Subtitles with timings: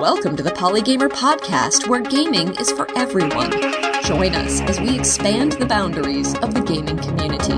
[0.00, 3.50] Welcome to the Polygamer Podcast, where gaming is for everyone.
[4.02, 7.52] Join us as we expand the boundaries of the gaming community.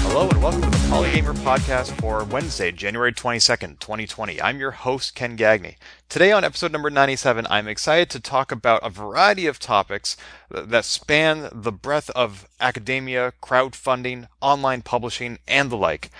[0.00, 4.40] Hello and welcome to the Polygamer Podcast for Wednesday, January 22nd, 2020.
[4.40, 5.76] I'm your host, Ken Gagne.
[6.08, 10.16] Today on episode number 97, I'm excited to talk about a variety of topics
[10.50, 16.10] that span the breadth of academia, crowdfunding, online publishing, and the like.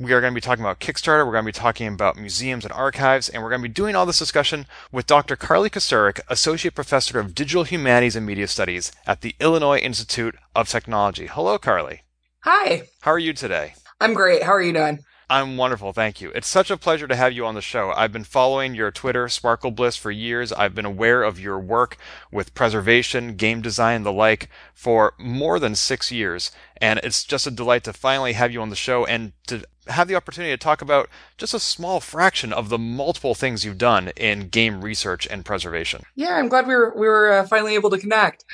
[0.00, 2.64] We are going to be talking about Kickstarter, we're going to be talking about museums
[2.64, 5.34] and archives, and we're going to be doing all this discussion with Dr.
[5.34, 10.68] Carly Kocurek, Associate Professor of Digital Humanities and Media Studies at the Illinois Institute of
[10.68, 11.26] Technology.
[11.26, 12.02] Hello, Carly.
[12.44, 12.84] Hi.
[13.00, 13.74] How are you today?
[14.00, 14.44] I'm great.
[14.44, 15.00] How are you doing?
[15.30, 16.30] I'm wonderful, thank you.
[16.34, 17.92] It's such a pleasure to have you on the show.
[17.94, 20.54] I've been following your Twitter, Sparkle Bliss, for years.
[20.54, 21.98] I've been aware of your work
[22.32, 26.50] with preservation, game design, the like for more than six years.
[26.78, 30.08] And it's just a delight to finally have you on the show and to have
[30.08, 34.08] the opportunity to talk about just a small fraction of the multiple things you've done
[34.16, 36.02] in game research and preservation.
[36.14, 38.44] Yeah, I'm glad we were we were uh, finally able to connect.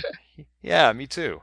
[0.64, 1.42] Yeah, me too.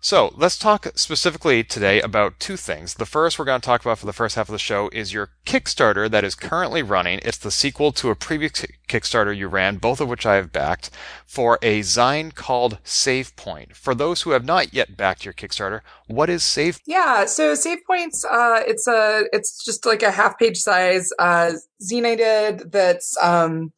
[0.00, 2.94] So let's talk specifically today about two things.
[2.94, 5.12] The first we're going to talk about for the first half of the show is
[5.12, 7.18] your Kickstarter that is currently running.
[7.22, 8.52] It's the sequel to a previous
[8.88, 10.90] Kickstarter you ran, both of which I have backed,
[11.26, 13.76] for a Zine called Save Point.
[13.76, 16.80] For those who have not yet backed your Kickstarter, what is Save?
[16.86, 21.52] Yeah, so Save Points, uh, it's a it's just like a half page size uh,
[21.82, 23.72] zine I did that's um,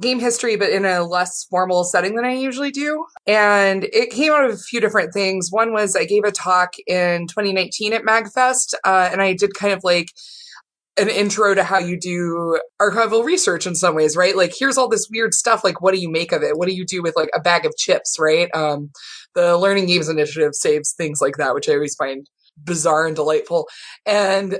[0.00, 3.04] game history, but in a less formal setting than I usually do.
[3.26, 5.48] And it came out of a few different things.
[5.50, 9.72] One was I gave a talk in 2019 at MagFest, uh, and I did kind
[9.72, 10.08] of like
[10.96, 14.36] an intro to how you do archival research in some ways, right?
[14.36, 15.64] Like, here's all this weird stuff.
[15.64, 16.56] Like, what do you make of it?
[16.56, 18.48] What do you do with like a bag of chips, right?
[18.54, 18.90] Um,
[19.34, 22.28] the Learning Games Initiative saves things like that, which I always find
[22.62, 23.68] bizarre and delightful.
[24.06, 24.58] And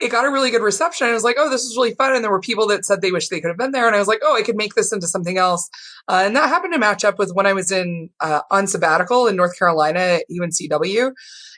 [0.00, 1.08] it got a really good reception.
[1.08, 2.14] I was like, oh, this is really fun.
[2.14, 3.86] And there were people that said they wish they could have been there.
[3.86, 5.68] And I was like, oh, I could make this into something else.
[6.08, 9.26] Uh, and that happened to match up with when I was in uh, on sabbatical
[9.26, 11.12] in North Carolina at UNCW.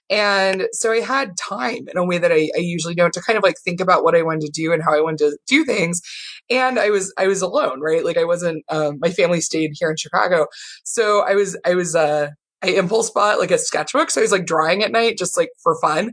[0.08, 3.36] And so I had time in a way that I, I, usually don't to kind
[3.36, 5.64] of like think about what I wanted to do and how I wanted to do
[5.64, 6.02] things.
[6.50, 8.04] And I was I was alone, right?
[8.04, 8.64] Like I wasn't.
[8.68, 10.48] Um, my family stayed here in Chicago,
[10.82, 12.30] so I was I was uh,
[12.62, 14.10] I impulse bought like a sketchbook.
[14.10, 16.12] So I was like drawing at night just like for fun.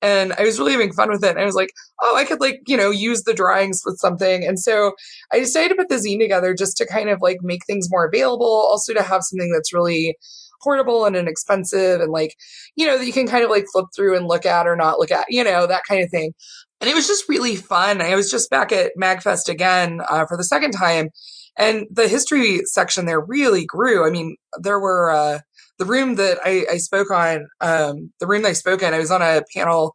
[0.00, 1.30] And I was really having fun with it.
[1.30, 1.72] And I was like,
[2.02, 4.44] oh, I could like, you know, use the drawings with something.
[4.44, 4.92] And so
[5.32, 8.06] I decided to put the zine together just to kind of like make things more
[8.06, 10.16] available, also to have something that's really
[10.62, 12.36] portable and inexpensive and like,
[12.76, 14.98] you know, that you can kind of like flip through and look at or not
[14.98, 16.32] look at, you know, that kind of thing.
[16.80, 18.00] And it was just really fun.
[18.00, 21.10] I was just back at MagFest again uh, for the second time.
[21.56, 24.06] And the history section there really grew.
[24.06, 25.40] I mean, there were, uh,
[25.78, 28.98] the room that I, I spoke on, um, the room that I spoke in, I
[28.98, 29.94] was on a panel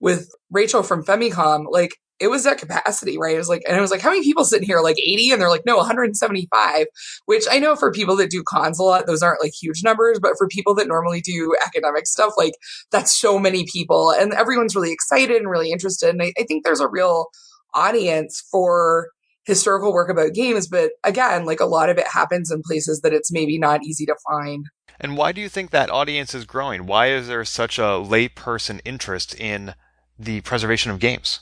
[0.00, 1.66] with Rachel from Famicom.
[1.70, 3.34] Like it was at capacity, right?
[3.34, 4.80] It was like, and I was like, how many people sitting here?
[4.80, 5.32] Like 80?
[5.32, 6.86] And they're like, no, 175,
[7.24, 10.20] which I know for people that do cons a lot, those aren't like huge numbers,
[10.20, 12.52] but for people that normally do academic stuff, like
[12.92, 16.10] that's so many people and everyone's really excited and really interested.
[16.10, 17.26] And I, I think there's a real
[17.72, 19.08] audience for
[19.44, 23.12] historical work about games, but again, like a lot of it happens in places that
[23.12, 24.66] it's maybe not easy to find.
[25.00, 26.86] And why do you think that audience is growing?
[26.86, 29.74] Why is there such a layperson interest in
[30.18, 31.40] the preservation of games?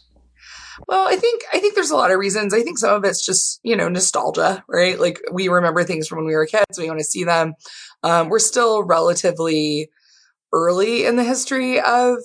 [0.86, 2.54] Well, I think I think there's a lot of reasons.
[2.54, 4.98] I think some of it's just you know nostalgia, right?
[4.98, 6.78] Like we remember things from when we were kids.
[6.78, 7.54] We want to see them.
[8.04, 9.90] Um, we're still relatively
[10.52, 12.18] early in the history of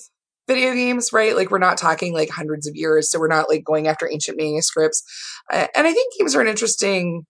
[0.47, 1.35] video games, right?
[1.35, 4.37] Like we're not talking like hundreds of years, so we're not like going after ancient
[4.37, 5.03] manuscripts.
[5.51, 7.25] Uh, and I think games are an interesting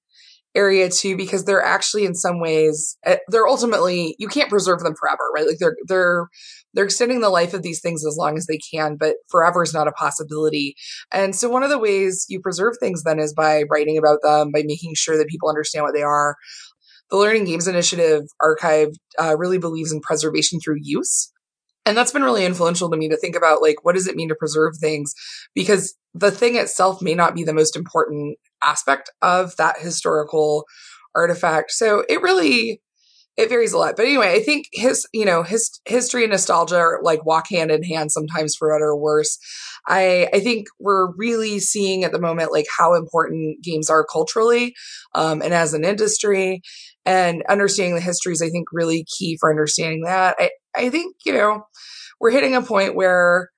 [0.55, 4.93] area too because they're actually in some ways eh, they're ultimately you can't preserve them
[4.99, 6.27] forever right like they're they're
[6.73, 9.73] they're extending the life of these things as long as they can but forever is
[9.73, 10.75] not a possibility
[11.11, 14.51] and so one of the ways you preserve things then is by writing about them
[14.51, 16.35] by making sure that people understand what they are
[17.09, 21.32] the learning games initiative archive uh, really believes in preservation through use
[21.85, 24.29] and that's been really influential to me to think about like what does it mean
[24.29, 25.13] to preserve things
[25.53, 30.65] because the thing itself may not be the most important aspect of that historical
[31.15, 31.71] artifact.
[31.71, 32.81] So it really
[33.35, 33.95] it varies a lot.
[33.95, 37.71] But anyway, I think his, you know, his history and nostalgia are like walk hand
[37.71, 39.39] in hand sometimes for better or worse.
[39.87, 44.75] I, I think we're really seeing at the moment like how important games are culturally,
[45.15, 46.61] um, and as an industry
[47.07, 50.35] and understanding the history is, I think, really key for understanding that.
[50.37, 51.65] I, I think, you know,
[52.19, 53.49] we're hitting a point where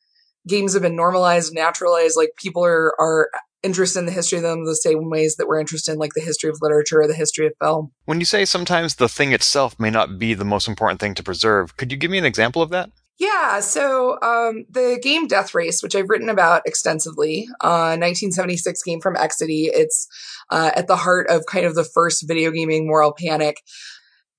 [0.47, 3.29] games have been normalized, naturalized, like people are, are
[3.63, 6.21] interested in the history of them the same ways that we're interested in like the
[6.21, 7.91] history of literature or the history of film.
[8.05, 11.23] When you say sometimes the thing itself may not be the most important thing to
[11.23, 12.91] preserve, could you give me an example of that?
[13.17, 18.99] Yeah, so um, the game Death Race, which I've written about extensively, uh, 1976 game
[18.99, 19.69] from Exidy.
[19.71, 20.07] It's
[20.51, 23.61] uh, at the heart of kind of the first video gaming moral panic.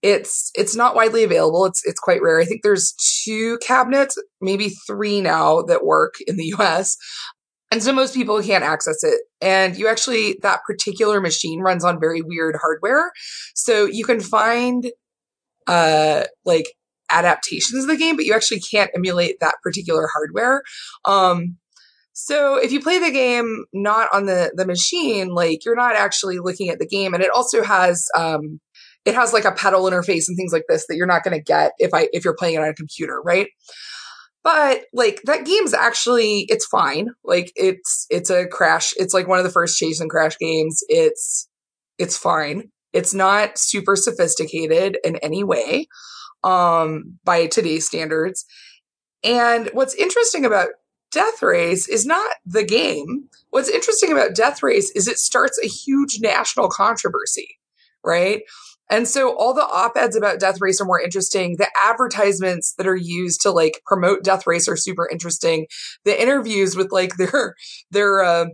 [0.03, 1.65] It's it's not widely available.
[1.65, 2.41] It's it's quite rare.
[2.41, 2.95] I think there's
[3.25, 6.97] two cabinets, maybe three now that work in the U.S.
[7.71, 9.21] And so most people can't access it.
[9.41, 13.11] And you actually, that particular machine runs on very weird hardware.
[13.55, 14.87] So you can find,
[15.67, 16.67] uh, like
[17.11, 20.63] adaptations of the game, but you actually can't emulate that particular hardware.
[21.07, 21.57] Um,
[22.13, 26.39] so if you play the game not on the, the machine, like you're not actually
[26.39, 27.15] looking at the game.
[27.15, 28.61] And it also has, um,
[29.07, 31.43] it has like a pedal interface and things like this that you're not going to
[31.43, 33.49] get if I, if you're playing it on a computer, right?
[34.43, 37.11] But like that game's actually, it's fine.
[37.25, 38.93] Like it's, it's a crash.
[38.97, 40.83] It's like one of the first chase and crash games.
[40.89, 41.49] It's,
[41.99, 42.71] it's fine.
[42.93, 45.89] It's not super sophisticated in any way
[46.45, 48.45] um, by today's standards.
[49.25, 50.69] And what's interesting about
[51.13, 53.29] Death Race is not the game.
[53.51, 57.59] What's interesting about Death Race is it starts a huge national controversy,
[58.05, 58.43] right?
[58.91, 61.57] And so all the op-eds about Death Race are more interesting.
[61.59, 65.67] The advertisements that are used to like promote Death Race are super interesting.
[66.05, 67.55] The interviews with like their
[67.91, 68.47] their uh,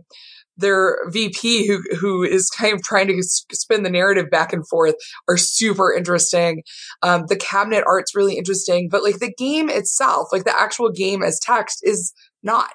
[0.57, 4.95] their VP who who is kind of trying to spin the narrative back and forth
[5.27, 6.63] are super interesting.
[7.01, 11.23] Um, the cabinet art's really interesting, but like the game itself, like the actual game
[11.23, 12.73] as text, is not.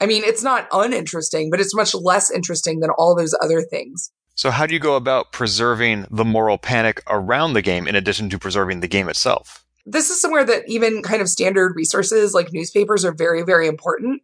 [0.00, 4.12] I mean, it's not uninteresting, but it's much less interesting than all those other things.
[4.36, 8.28] So, how do you go about preserving the moral panic around the game in addition
[8.30, 9.64] to preserving the game itself?
[9.86, 14.20] This is somewhere that even kind of standard resources like newspapers are very, very important.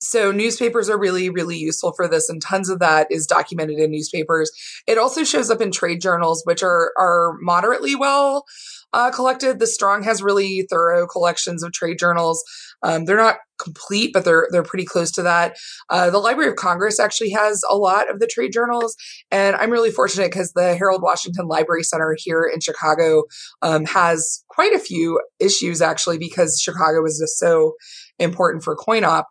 [0.00, 3.90] So newspapers are really, really useful for this, and tons of that is documented in
[3.90, 4.50] newspapers.
[4.86, 8.46] It also shows up in trade journals, which are are moderately well
[8.94, 9.58] uh, collected.
[9.58, 12.42] The Strong has really thorough collections of trade journals.
[12.82, 15.56] Um, they're not complete, but they're they're pretty close to that.
[15.90, 18.96] Uh, the Library of Congress actually has a lot of the trade journals,
[19.30, 23.24] and I'm really fortunate because the Harold Washington Library Center here in Chicago
[23.62, 27.74] um, has quite a few issues actually because Chicago is just so
[28.18, 29.26] important for coin op.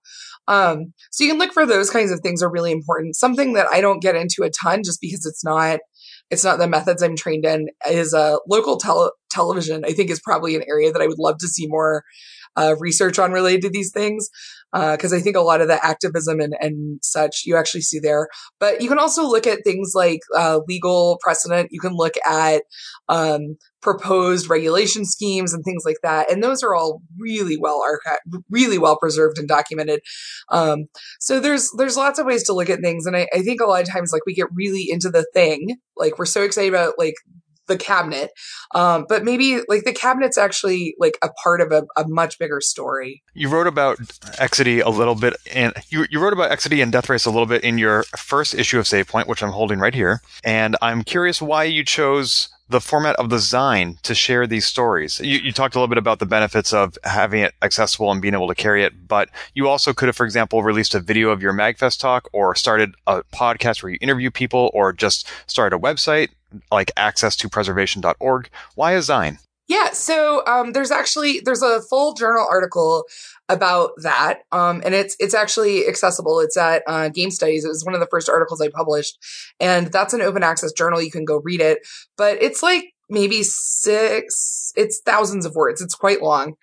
[0.49, 3.17] Um, so you can look for those kinds of things are really important.
[3.17, 5.79] Something that I don't get into a ton just because it's not
[6.29, 9.85] it's not the methods I'm trained in is a uh, local tele- television.
[9.85, 12.03] I think is probably an area that I would love to see more
[12.57, 14.29] uh, research on related to these things
[14.73, 17.99] because uh, I think a lot of the activism and, and such you actually see
[17.99, 18.27] there.
[18.59, 21.69] But you can also look at things like uh, legal precedent.
[21.71, 22.63] You can look at
[23.07, 28.41] um, proposed regulation schemes and things like that, and those are all really well archived,
[28.49, 30.01] really well preserved and documented.
[30.49, 30.85] Um,
[31.19, 33.65] so there's there's lots of ways to look at things, and I, I think a
[33.65, 36.95] lot of times like we get really into the thing, like we're so excited about
[36.97, 37.15] like
[37.67, 38.31] the cabinet.
[38.73, 42.59] Um, but maybe like the cabinet's actually like a part of a, a, much bigger
[42.61, 43.23] story.
[43.33, 43.97] You wrote about
[44.39, 47.45] Exidy a little bit, and you, you wrote about Exidy and Death Race a little
[47.45, 50.21] bit in your first issue of Save Point, which I'm holding right here.
[50.43, 55.19] And I'm curious why you chose the format of the Zine to share these stories.
[55.19, 58.33] You, you, talked a little bit about the benefits of having it accessible and being
[58.33, 61.41] able to carry it, but you also could have, for example, released a video of
[61.41, 65.79] your MagFest talk or started a podcast where you interview people or just started a
[65.79, 66.29] website
[66.71, 68.49] like access to preservation.org.
[68.75, 69.39] Why a Zine?
[69.67, 73.03] Yeah, so um, there's actually there's a full journal article
[73.49, 76.39] about that, um, and it's it's actually accessible.
[76.39, 77.65] It's at uh, Game Studies.
[77.65, 79.17] It was one of the first articles I published,
[79.59, 81.01] and that's an open access journal.
[81.01, 81.79] You can go read it,
[82.15, 84.71] but it's like maybe six.
[84.77, 85.81] It's thousands of words.
[85.81, 86.53] It's quite long.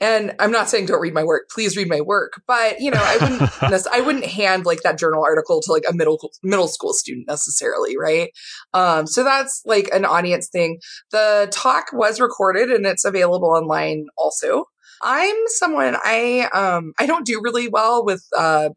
[0.00, 1.50] And I'm not saying don't read my work.
[1.50, 2.42] Please read my work.
[2.46, 5.92] But you know, I wouldn't I wouldn't hand like that journal article to like a
[5.92, 8.30] middle middle school student necessarily, right?
[8.72, 10.78] Um, so that's like an audience thing.
[11.10, 14.64] The talk was recorded and it's available online also.
[15.02, 18.70] I'm someone I um I don't do really well with uh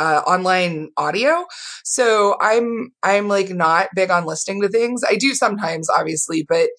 [0.00, 1.44] uh, online audio.
[1.84, 5.02] So I'm I'm like not big on listening to things.
[5.06, 6.70] I do sometimes, obviously, but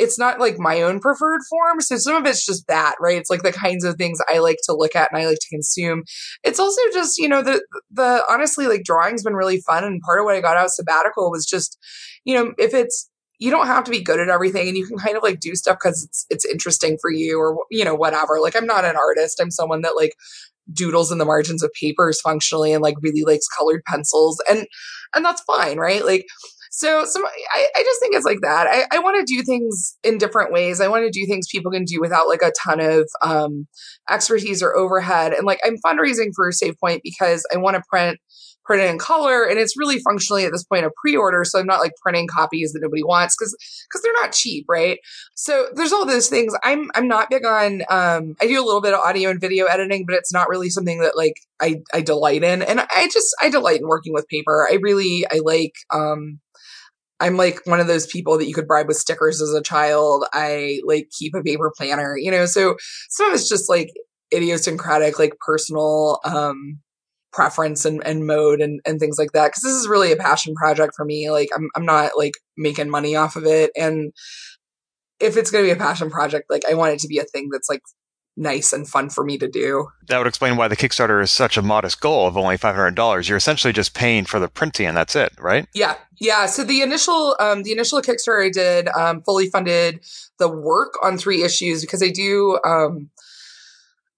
[0.00, 1.80] it's not like my own preferred form.
[1.82, 3.18] So some of it's just that, right?
[3.18, 5.48] It's like the kinds of things I like to look at and I like to
[5.50, 6.04] consume.
[6.42, 9.84] It's also just, you know, the, the honestly, like drawing's been really fun.
[9.84, 11.78] And part of what I got out of sabbatical was just,
[12.24, 14.96] you know, if it's, you don't have to be good at everything and you can
[14.96, 18.40] kind of like do stuff because it's, it's interesting for you or, you know, whatever.
[18.40, 19.38] Like I'm not an artist.
[19.38, 20.14] I'm someone that like
[20.72, 24.66] doodles in the margins of papers functionally and like really likes colored pencils and,
[25.14, 26.04] and that's fine, right?
[26.04, 26.24] Like,
[26.72, 28.68] so some I, I just think it's like that.
[28.68, 30.80] I, I want to do things in different ways.
[30.80, 33.66] I want to do things people can do without like a ton of um,
[34.08, 35.32] expertise or overhead.
[35.32, 38.18] And like I'm fundraising for Save Point because I want to print
[38.64, 41.44] printed in color, and it's really functionally at this point a pre-order.
[41.44, 43.56] So I'm not like printing copies that nobody wants because
[43.88, 45.00] because they're not cheap, right?
[45.34, 46.54] So there's all those things.
[46.62, 47.82] I'm I'm not big on.
[47.90, 50.70] Um, I do a little bit of audio and video editing, but it's not really
[50.70, 54.28] something that like I I delight in, and I just I delight in working with
[54.28, 54.68] paper.
[54.70, 55.72] I really I like.
[55.92, 56.38] Um,
[57.20, 60.24] I'm like one of those people that you could bribe with stickers as a child.
[60.32, 62.76] I like keep a paper planner, you know, so
[63.10, 63.90] some of it's just like
[64.34, 66.78] idiosyncratic, like personal, um,
[67.32, 69.52] preference and, and mode and, and things like that.
[69.52, 71.30] Cause this is really a passion project for me.
[71.30, 73.70] Like I'm, I'm not like making money off of it.
[73.76, 74.12] And
[75.20, 77.24] if it's going to be a passion project, like I want it to be a
[77.24, 77.82] thing that's like
[78.36, 79.88] nice and fun for me to do.
[80.08, 83.28] That would explain why the Kickstarter is such a modest goal of only $500.
[83.28, 85.66] You're essentially just paying for the printing and that's it, right?
[85.74, 85.96] Yeah.
[86.18, 86.46] Yeah.
[86.46, 90.04] So the initial, um, the initial Kickstarter I did, um, fully funded
[90.38, 93.10] the work on three issues because I do, um,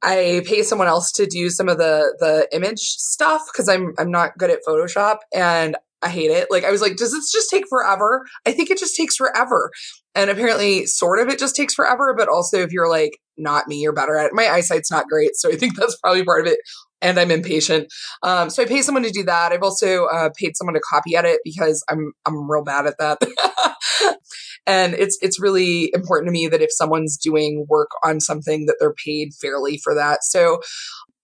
[0.03, 4.11] I pay someone else to do some of the the image stuff because I'm I'm
[4.11, 6.49] not good at Photoshop and I hate it.
[6.51, 8.27] Like I was like, does this just take forever?
[8.47, 9.71] I think it just takes forever.
[10.15, 13.81] And apparently sort of it just takes forever, but also if you're like not me,
[13.81, 14.33] you're better at it.
[14.35, 16.59] My eyesight's not great, so I think that's probably part of it.
[17.01, 17.93] And I'm impatient.
[18.23, 19.51] Um, so I pay someone to do that.
[19.51, 23.19] I've also uh, paid someone to copy edit because I'm I'm real bad at that.
[24.67, 28.77] And it's it's really important to me that if someone's doing work on something that
[28.79, 30.23] they're paid fairly for that.
[30.23, 30.61] So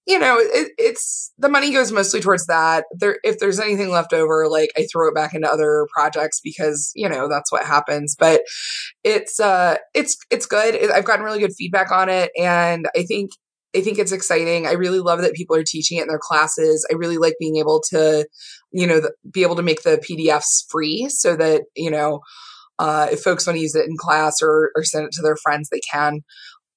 [0.09, 2.87] you know, it, it's the money goes mostly towards that.
[2.93, 6.91] There, if there's anything left over, like I throw it back into other projects because
[6.97, 8.17] you know that's what happens.
[8.19, 8.41] But
[9.05, 10.91] it's uh, it's it's good.
[10.91, 13.33] I've gotten really good feedback on it, and I think
[13.77, 14.67] I think it's exciting.
[14.67, 16.87] I really love that people are teaching it in their classes.
[16.91, 18.27] I really like being able to,
[18.73, 22.21] you know, the, be able to make the PDFs free so that you know
[22.79, 25.37] uh, if folks want to use it in class or, or send it to their
[25.37, 26.21] friends, they can.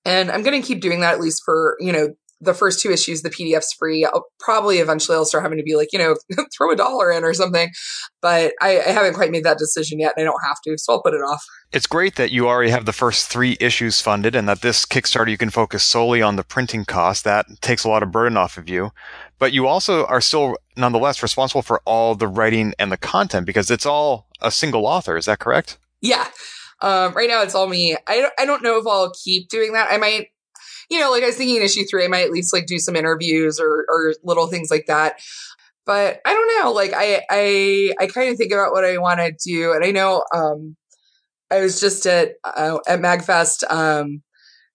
[0.03, 2.09] And I'm going to keep doing that at least for, you know,
[2.41, 4.03] the first two issues, the PDF's free.
[4.03, 6.15] I'll probably eventually I'll start having to be like, you know,
[6.57, 7.69] throw a dollar in or something.
[8.21, 10.93] But I, I, haven't quite made that decision yet and I don't have to, so
[10.93, 11.43] I'll put it off.
[11.71, 15.29] It's great that you already have the first three issues funded and that this Kickstarter
[15.29, 17.23] you can focus solely on the printing cost.
[17.23, 18.91] That takes a lot of burden off of you.
[19.37, 23.69] But you also are still nonetheless responsible for all the writing and the content because
[23.69, 25.15] it's all a single author.
[25.15, 25.77] Is that correct?
[26.01, 26.27] Yeah.
[26.81, 27.95] Um, right now it's all me.
[28.07, 29.91] I don't, I don't know if I'll keep doing that.
[29.91, 30.27] I might,
[30.91, 32.77] you know, like I was thinking in issue three, I might at least like do
[32.77, 35.21] some interviews or, or little things like that.
[35.85, 36.73] But I don't know.
[36.73, 39.71] Like I, I, I kind of think about what I want to do.
[39.71, 40.75] And I know, um,
[41.49, 44.21] I was just at, uh, at MagFest, um,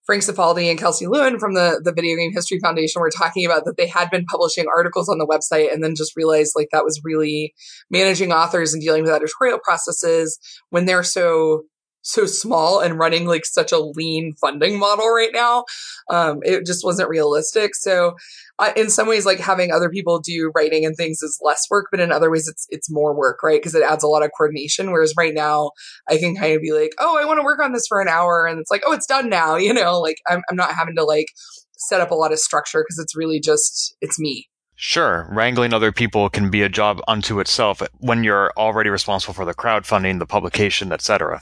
[0.07, 3.65] Frank Cifaldi and Kelsey Lewin from the, the Video Game History Foundation were talking about
[3.67, 6.85] that they had been publishing articles on the website and then just realized like that
[6.85, 7.55] was really
[7.91, 10.39] managing authors and dealing with editorial processes
[10.71, 11.65] when they're so
[12.07, 15.65] so small and running like such a lean funding model right now.
[16.09, 17.75] Um, it just wasn't realistic.
[17.75, 18.15] So,
[18.59, 21.89] uh, in some ways, like having other people do writing and things is less work,
[21.91, 23.61] but in other ways, it's it's more work, right?
[23.61, 24.93] Because it adds a lot of coordination.
[24.93, 25.73] Whereas right now,
[26.09, 28.09] I can kind of be like, oh, I want to work on this for an
[28.09, 29.57] hour, and it's like, oh, it's done now.
[29.67, 31.27] You know, like I'm I'm not having to like
[31.73, 34.49] set up a lot of structure because it's really just it's me.
[34.77, 39.45] Sure, wrangling other people can be a job unto itself when you're already responsible for
[39.45, 41.41] the crowdfunding, the publication, etc.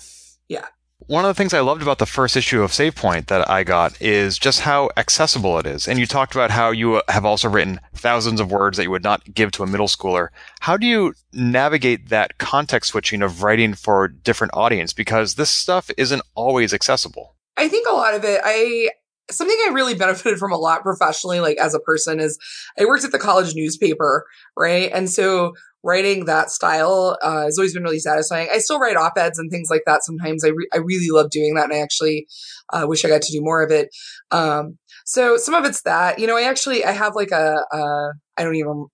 [0.49, 0.67] Yeah.
[1.07, 3.63] One of the things I loved about the first issue of Save Point that I
[3.63, 5.87] got is just how accessible it is.
[5.87, 9.03] And you talked about how you have also written thousands of words that you would
[9.03, 10.29] not give to a middle schooler.
[10.61, 14.95] How do you navigate that context switching of writing for different audience?
[14.95, 17.35] Because this stuff isn't always accessible.
[17.57, 18.91] I think a lot of it, I,
[19.31, 22.39] something I really benefited from a lot professionally, like as a person, is
[22.79, 24.27] I worked at the college newspaper,
[24.57, 24.91] right?
[24.93, 28.49] And so writing that style uh, has always been really satisfying.
[28.51, 30.45] I still write op eds and things like that sometimes.
[30.45, 32.27] I, re- I really love doing that, and I actually
[32.73, 33.89] uh, wish I got to do more of it.
[34.31, 38.43] Um, so some of it's that, you know, I actually I have like a I
[38.43, 38.87] don't even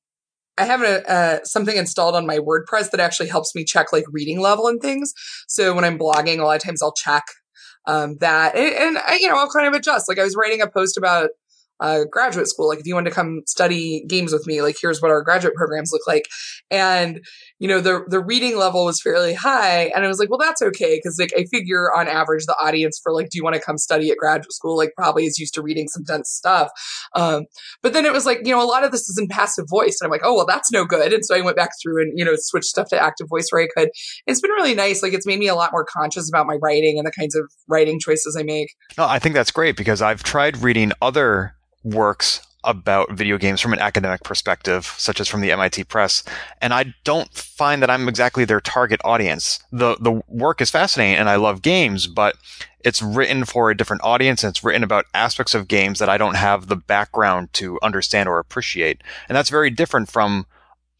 [0.59, 4.05] I have a, uh, something installed on my WordPress that actually helps me check like
[4.13, 5.15] reading level and things.
[5.49, 7.25] So when I'm blogging, a lot of times I'll check
[7.87, 10.09] um, that, and, and I, you know, I'll kind of adjust.
[10.09, 11.31] Like I was writing a post about
[11.81, 12.69] uh, graduate school.
[12.69, 15.55] Like if you want to come study games with me, like here's what our graduate
[15.55, 16.27] programs look like.
[16.71, 17.21] And,
[17.61, 19.93] you know, the, the reading level was fairly high.
[19.95, 20.99] And I was like, well, that's okay.
[21.03, 23.77] Cause like I figure on average, the audience for like, do you want to come
[23.77, 24.79] study at graduate school?
[24.79, 26.71] Like probably is used to reading some dense stuff.
[27.15, 27.45] Um,
[27.83, 29.99] but then it was like, you know, a lot of this is in passive voice.
[30.01, 31.13] And I'm like, oh, well, that's no good.
[31.13, 33.63] And so I went back through and, you know, switched stuff to active voice where
[33.63, 33.91] I could.
[34.27, 35.03] It's been really nice.
[35.03, 37.45] Like it's made me a lot more conscious about my writing and the kinds of
[37.69, 38.75] writing choices I make.
[38.97, 43.73] No, I think that's great because I've tried reading other works about video games from
[43.73, 46.23] an academic perspective, such as from the MIT Press,
[46.61, 49.61] and I don't find that I'm exactly their target audience.
[49.73, 52.37] The the work is fascinating and I love games, but
[52.83, 56.17] it's written for a different audience and it's written about aspects of games that I
[56.17, 59.03] don't have the background to understand or appreciate.
[59.29, 60.47] And that's very different from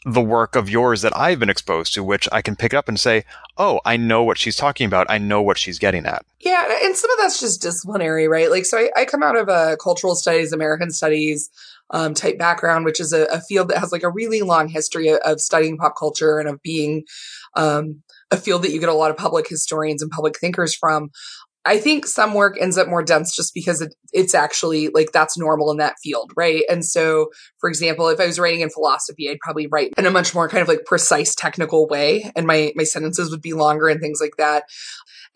[0.05, 2.99] the work of yours that I've been exposed to, which I can pick up and
[2.99, 3.25] say,
[3.59, 5.07] oh, I know what she's talking about.
[5.11, 6.25] I know what she's getting at.
[6.41, 8.51] Yeah, and some of that's just disciplinary, right?
[8.51, 11.51] Like, so I, I come out of a cultural studies, American studies
[11.91, 15.09] um, type background, which is a, a, field that has like a really long history
[15.09, 17.05] of, of studying pop culture and of being
[17.57, 21.11] um, a field that you get a lot of public historians and public thinkers from.
[21.67, 25.37] I think some work ends up more dense just because it, it's actually like that's
[25.37, 26.63] normal in that field, right?
[26.71, 30.11] And so, for example, if I was writing in philosophy, I'd probably write in a
[30.11, 33.89] much more kind of like precise technical way, and my my sentences would be longer
[33.89, 34.65] and things like that.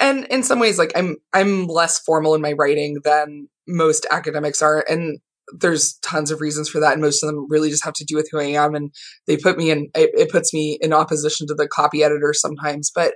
[0.01, 4.63] And in some ways, like I'm I'm less formal in my writing than most academics
[4.63, 5.19] are, and
[5.53, 8.17] there's tons of reasons for that and most of them really just have to do
[8.17, 8.95] with who i am and
[9.27, 12.91] they put me in it, it puts me in opposition to the copy editor sometimes
[12.95, 13.13] but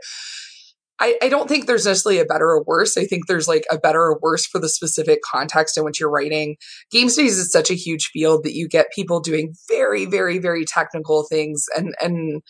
[1.00, 2.96] I, I don't think there's necessarily a better or worse.
[2.96, 6.10] I think there's like a better or worse for the specific context in which you're
[6.10, 6.56] writing.
[6.90, 10.64] Game studies is such a huge field that you get people doing very, very, very
[10.64, 12.42] technical things and, and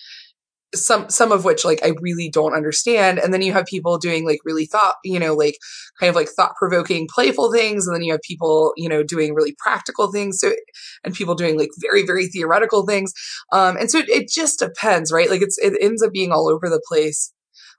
[0.74, 3.18] some some of which like I really don't understand.
[3.18, 5.56] And then you have people doing like really thought, you know, like
[5.98, 7.86] kind of like thought provoking, playful things.
[7.86, 10.38] And then you have people, you know, doing really practical things.
[10.40, 10.52] So
[11.04, 13.12] and people doing like very, very theoretical things.
[13.52, 15.30] Um, and so it, it just depends, right?
[15.30, 17.32] Like it's it ends up being all over the place.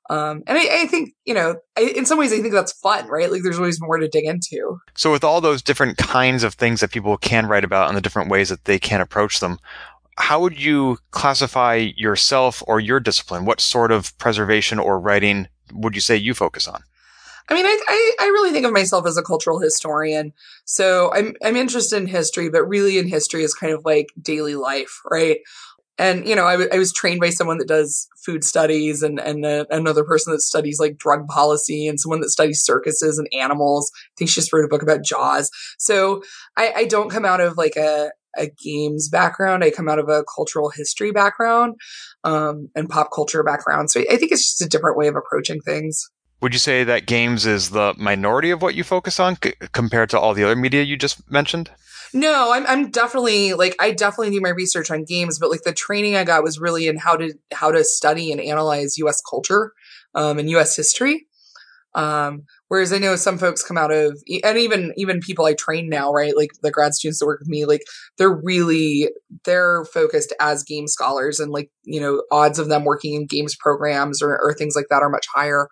[0.10, 3.08] Um, and I, I, think, you know, I, in some ways, I think that's fun,
[3.08, 3.32] right?
[3.32, 4.80] Like there's always more to dig into.
[4.96, 8.02] So with all those different kinds of things that people can write about and the
[8.02, 9.60] different ways that they can approach them,
[10.18, 13.46] how would you classify yourself or your discipline?
[13.46, 16.84] What sort of preservation or writing would you say you focus on?
[17.48, 20.34] I mean, I, I, I, really think of myself as a cultural historian.
[20.66, 24.54] So I'm, I'm interested in history, but really in history is kind of like daily
[24.54, 25.40] life, right?
[26.00, 29.20] And, you know, I, w- I was trained by someone that does food studies and,
[29.20, 33.28] and uh, another person that studies like drug policy and someone that studies circuses and
[33.38, 33.92] animals.
[33.94, 35.52] I think she just wrote a book about Jaws.
[35.78, 36.24] So
[36.58, 39.64] I, I don't come out of like a, a games background.
[39.64, 41.76] I come out of a cultural history background
[42.24, 43.92] um, and pop culture background.
[43.92, 46.10] So I think it's just a different way of approaching things.
[46.42, 50.10] Would you say that games is the minority of what you focus on c- compared
[50.12, 51.70] to all the other media you just mentioned?
[52.14, 55.74] No, I'm I'm definitely like I definitely do my research on games, but like the
[55.74, 59.22] training I got was really in how to how to study and analyze U.S.
[59.22, 59.74] culture
[60.16, 60.76] um, and U.S.
[60.76, 61.28] history.
[61.96, 65.90] Um, whereas I know some folks come out of, and even, even people I train
[65.90, 66.36] now, right?
[66.38, 67.82] Like the grad students that work with me, like
[68.18, 69.10] they're really,
[69.44, 73.56] they're focused as game scholars and like, you know, odds of them working in games
[73.60, 75.68] programs or, or things like that are much higher.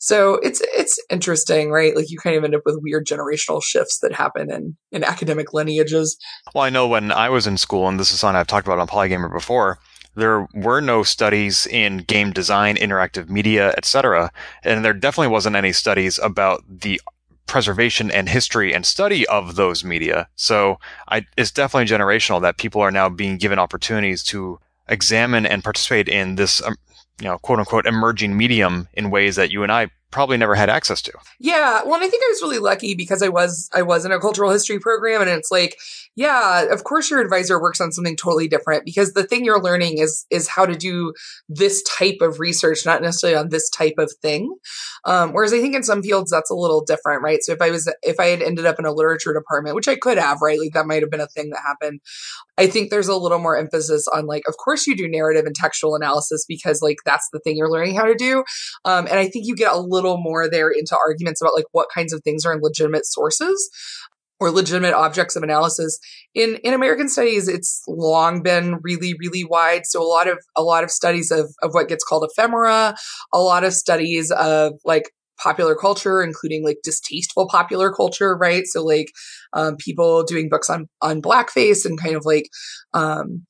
[0.00, 1.96] So it's, it's interesting, right?
[1.96, 5.52] Like you kind of end up with weird generational shifts that happen in, in academic
[5.52, 6.16] lineages.
[6.54, 8.78] Well, I know when I was in school, and this is something I've talked about
[8.78, 9.78] on Polygamer before,
[10.16, 14.30] there were no studies in game design, interactive media, etc.
[14.62, 17.00] And there definitely wasn't any studies about the
[17.46, 20.28] preservation and history and study of those media.
[20.36, 20.78] So
[21.08, 26.08] I, it's definitely generational that people are now being given opportunities to examine and participate
[26.08, 26.76] in this, um,
[27.20, 30.70] you know, quote unquote emerging medium in ways that you and I probably never had
[30.70, 31.12] access to.
[31.40, 34.12] Yeah, well, and I think I was really lucky because I was I was in
[34.12, 35.76] a cultural history program, and it's like,
[36.14, 39.98] yeah, of course your advisor works on something totally different because the thing you're learning
[39.98, 41.12] is is how to do
[41.48, 44.54] this type of research, not necessarily on this type of thing.
[45.04, 47.42] Um, whereas I think in some fields that's a little different, right?
[47.42, 49.96] So if I was if I had ended up in a literature department, which I
[49.96, 52.00] could have, right, like that might have been a thing that happened.
[52.56, 55.56] I think there's a little more emphasis on like, of course you do narrative and
[55.56, 58.44] textual analysis because like that's the thing you're learning how to do,
[58.84, 61.66] um, and I think you get a little little more there into arguments about like
[61.72, 63.70] what kinds of things are in legitimate sources
[64.40, 65.98] or legitimate objects of analysis.
[66.34, 69.86] In in american studies it's long been really really wide.
[69.86, 72.96] So a lot of a lot of studies of of what gets called ephemera
[73.32, 78.66] a lot of studies of like popular culture including like distasteful popular culture right?
[78.66, 79.12] So like
[79.52, 82.48] um, people doing books on on blackface and kind of like
[82.92, 83.46] um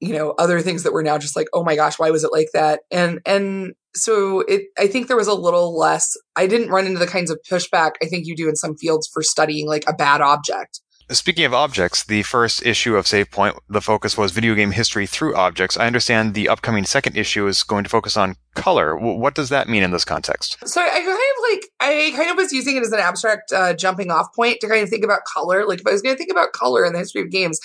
[0.00, 2.32] you know other things that were now just like oh my gosh why was it
[2.32, 2.80] like that?
[2.90, 6.98] And and so it i think there was a little less i didn't run into
[6.98, 9.92] the kinds of pushback i think you do in some fields for studying like a
[9.92, 14.56] bad object Speaking of objects, the first issue of Save Point, the focus was video
[14.56, 15.76] game history through objects.
[15.76, 18.96] I understand the upcoming second issue is going to focus on color.
[18.96, 20.56] what does that mean in this context?
[20.66, 21.06] So I kind
[21.50, 24.68] like, I kind of was using it as an abstract uh, jumping off point to
[24.68, 25.66] kind of think about color.
[25.66, 27.58] Like if I was going to think about color in the history of games,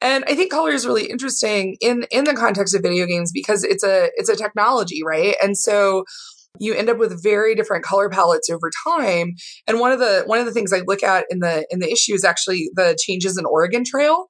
[0.00, 3.64] and I think color is really interesting in in the context of video games because
[3.64, 5.34] it's a it's a technology, right?
[5.42, 6.04] And so
[6.60, 9.34] you end up with very different color palettes over time.
[9.66, 11.90] And one of the one of the things I look at in the in the
[11.90, 14.26] issue is actually the changes in Oregon Trail.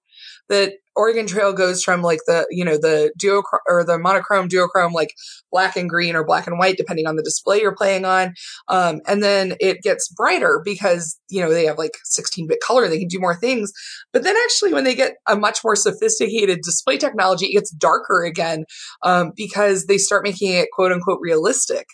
[0.49, 4.93] That Oregon Trail goes from like the, you know, the duo or the monochrome, duochrome,
[4.93, 5.15] like
[5.53, 8.35] black and green or black and white, depending on the display you're playing on.
[8.67, 12.89] Um, and then it gets brighter because, you know, they have like 16 bit color.
[12.89, 13.73] They can do more things.
[14.13, 18.25] But then actually, when they get a much more sophisticated display technology, it gets darker
[18.25, 18.65] again
[19.05, 21.87] um, because they start making it quote unquote realistic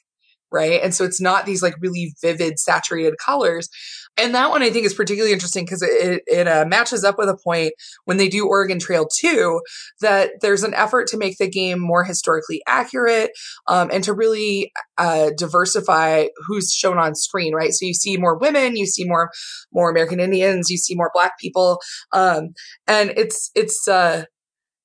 [0.54, 0.80] right?
[0.82, 3.68] And so it's not these like really vivid, saturated colors.
[4.16, 7.28] And that one I think is particularly interesting because it, it uh, matches up with
[7.28, 7.72] a point
[8.04, 9.60] when they do Oregon Trail 2
[10.00, 13.32] that there's an effort to make the game more historically accurate
[13.66, 17.72] um, and to really uh, diversify who's shown on screen, right?
[17.72, 19.30] So you see more women, you see more
[19.72, 21.80] more American Indians, you see more Black people,
[22.12, 22.54] um,
[22.86, 24.24] and it's it's uh,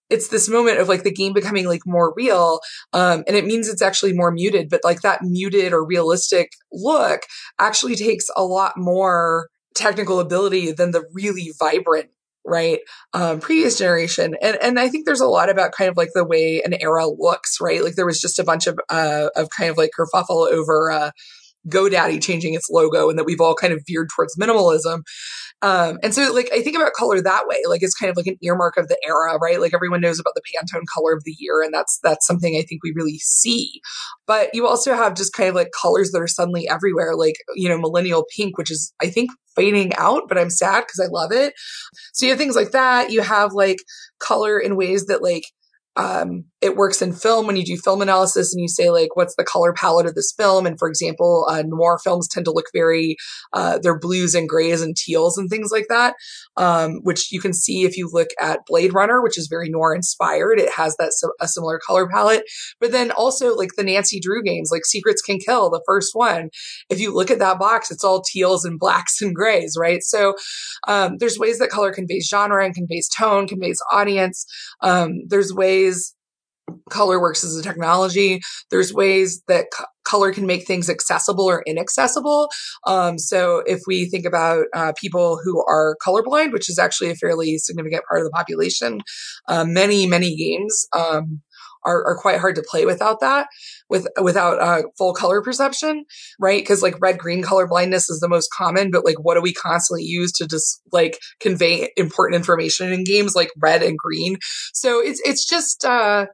[0.10, 2.60] it's this moment of like the game becoming like more real
[2.94, 7.22] um, and it means it's actually more muted but like that muted or realistic look
[7.60, 12.10] actually takes a lot more technical ability than the really vibrant
[12.46, 12.80] right
[13.14, 14.36] um, previous generation.
[14.42, 17.08] And and i think there's a lot about kind of like the way an era
[17.08, 17.84] looks right?
[17.84, 21.12] Like there was just a bunch of uh, of kind of like kerfuffle over uh,
[21.68, 25.02] GoDaddy changing its logo and that we've all kind of veered towards minimalism.
[25.62, 28.28] Um, and so like I think about color that way, like it's kind of like
[28.28, 29.60] an earmark of the era, right?
[29.60, 32.62] Like everyone knows about the Pantone color of the year, and that's that's something I
[32.62, 33.82] think we really see.
[34.26, 37.68] But you also have just kind of like colors that are suddenly everywhere, like you
[37.68, 41.34] know, millennial pink, which is I think fading out, but I'm sad because I love
[41.34, 41.54] it.
[42.14, 43.12] So you have things like that.
[43.12, 43.80] You have like
[44.20, 45.44] color in ways that like
[46.00, 47.46] um, it works in film.
[47.46, 50.34] When you do film analysis and you say like what's the color palette of this
[50.36, 50.66] film?
[50.66, 53.18] And for example uh, noir films tend to look very
[53.54, 56.16] uh, they're blues and grays and teals and things like that
[56.56, 59.94] um, which you can see if you look at blade runner which is very noir
[59.94, 60.60] inspired.
[60.60, 62.44] It has that a similar color palette.
[62.80, 66.50] But then also like the nancy drew games like secrets can kill the first one
[66.90, 70.02] if you look at that box it's all teals and blacks and grays right?
[70.02, 70.36] So
[70.88, 74.46] um, there's ways that color conveys genre and conveys tone conveys audience.
[74.82, 75.89] Um, there's ways
[76.90, 78.42] color works as a technology.
[78.72, 82.50] There's ways that co- color can make things accessible or inaccessible.
[82.86, 87.16] Um, so if we think about uh, people who are colorblind, which is actually a
[87.16, 89.02] fairly significant part of the population,
[89.48, 90.88] uh, many many games.
[90.96, 91.42] Um,
[91.86, 93.48] are, are, quite hard to play without that,
[93.90, 96.06] with without uh, full color perception,
[96.40, 96.62] right?
[96.62, 99.54] Because like red green color blindness is the most common, but like what do we
[99.54, 104.38] constantly use to just like convey important information in games like red and green?
[104.74, 106.28] So it's it's just uh,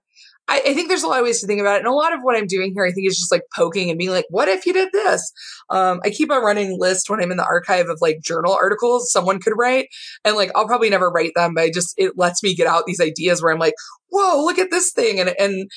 [0.47, 1.79] I, I, think there's a lot of ways to think about it.
[1.79, 3.97] And a lot of what I'm doing here, I think is just like poking and
[3.97, 5.31] being like, what if you did this?
[5.69, 9.12] Um, I keep a running list when I'm in the archive of like journal articles
[9.12, 9.88] someone could write.
[10.23, 12.86] And like, I'll probably never write them, but I just, it lets me get out
[12.86, 13.73] these ideas where I'm like,
[14.10, 15.19] whoa, look at this thing.
[15.19, 15.69] And, and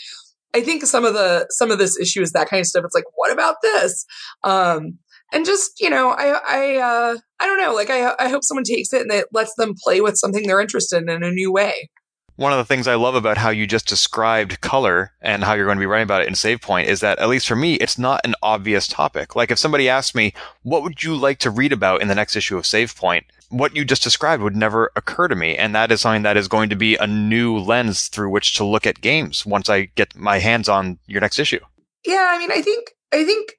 [0.54, 2.84] I think some of the, some of this issue is that kind of stuff.
[2.84, 4.04] It's like, what about this?
[4.44, 4.98] Um,
[5.32, 7.74] and just, you know, I, I, uh, I don't know.
[7.74, 10.60] Like, I, I hope someone takes it and it lets them play with something they're
[10.60, 11.90] interested in in a new way
[12.38, 15.66] one of the things I love about how you just described color and how you're
[15.66, 17.74] going to be writing about it in Save Point is that, at least for me,
[17.74, 19.34] it's not an obvious topic.
[19.34, 22.36] Like if somebody asked me, what would you like to read about in the next
[22.36, 23.24] issue of Save Point?
[23.48, 25.56] What you just described would never occur to me.
[25.56, 28.64] And that is something that is going to be a new lens through which to
[28.64, 31.60] look at games once I get my hands on your next issue.
[32.06, 32.28] Yeah.
[32.30, 33.54] I mean, I think, I think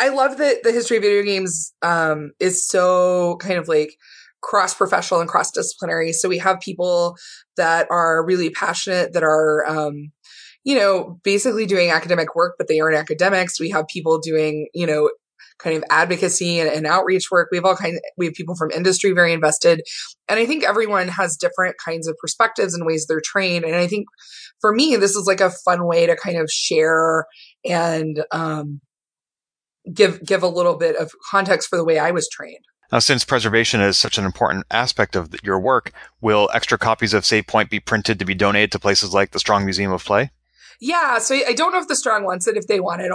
[0.00, 3.96] I love that the history of video games um, is so kind of like
[4.44, 6.12] cross professional and cross disciplinary.
[6.12, 7.16] So we have people
[7.56, 10.12] that are really passionate, that are, um,
[10.64, 13.58] you know, basically doing academic work, but they aren't academics.
[13.58, 15.10] We have people doing, you know,
[15.58, 17.48] kind of advocacy and, and, outreach work.
[17.50, 19.82] We have all kinds, we have people from industry very invested.
[20.28, 23.64] And I think everyone has different kinds of perspectives and ways they're trained.
[23.64, 24.06] And I think
[24.60, 27.26] for me, this is like a fun way to kind of share
[27.64, 28.80] and, um,
[29.92, 32.64] give, give a little bit of context for the way I was trained.
[32.92, 37.24] Now, since preservation is such an important aspect of your work, will extra copies of
[37.24, 40.30] Save Point be printed to be donated to places like the Strong Museum of Play?
[40.80, 42.56] Yeah, so I don't know if the Strong wants it.
[42.56, 43.12] If they want it,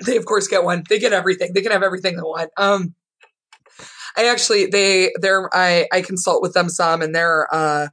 [0.06, 0.84] they of course get one.
[0.88, 1.52] They get everything.
[1.54, 2.50] They can have everything they want.
[2.56, 2.94] Um,
[4.16, 7.88] I actually they they're I I consult with them some, and they're uh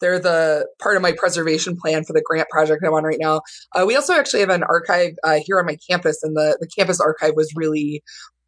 [0.00, 3.42] they're the part of my preservation plan for the grant project I'm on right now.
[3.74, 6.66] Uh, we also actually have an archive uh, here on my campus, and the the
[6.66, 8.02] campus archive was really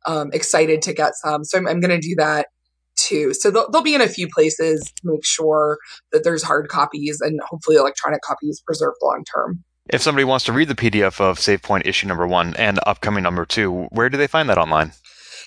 [0.07, 1.45] um, excited to get some.
[1.45, 2.49] So I'm, I'm going to do that
[2.97, 3.35] too.
[3.35, 5.79] So they'll, they'll be in a few places to make sure
[6.13, 9.65] that there's hard copies and hopefully electronic copies preserved long term.
[9.91, 13.23] If somebody wants to read the PDF of Save Point issue number one and upcoming
[13.23, 14.93] number two, where do they find that online?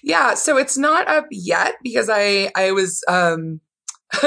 [0.04, 3.62] Yeah, so it's not up yet because I I was um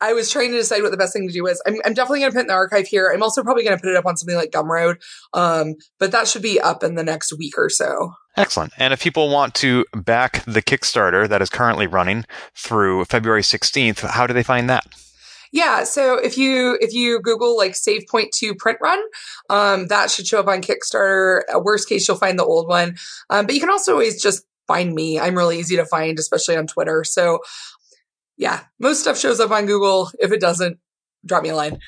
[0.00, 1.60] I was trying to decide what the best thing to do was.
[1.66, 3.10] I'm, I'm definitely going to put it in the archive here.
[3.12, 5.02] I'm also probably going to put it up on something like Gumroad,
[5.34, 8.12] um, but that should be up in the next week or so.
[8.38, 8.72] Excellent.
[8.78, 12.24] And if people want to back the Kickstarter that is currently running
[12.54, 14.86] through February 16th, how do they find that?
[15.50, 19.00] Yeah, so if you if you Google like Save Point Two print run,
[19.48, 21.40] um, that should show up on Kickstarter.
[21.48, 22.96] At worst case, you'll find the old one,
[23.30, 25.18] um, but you can also always just find me.
[25.18, 27.02] I'm really easy to find, especially on Twitter.
[27.02, 27.40] So,
[28.36, 30.10] yeah, most stuff shows up on Google.
[30.18, 30.78] If it doesn't,
[31.24, 31.78] drop me a line.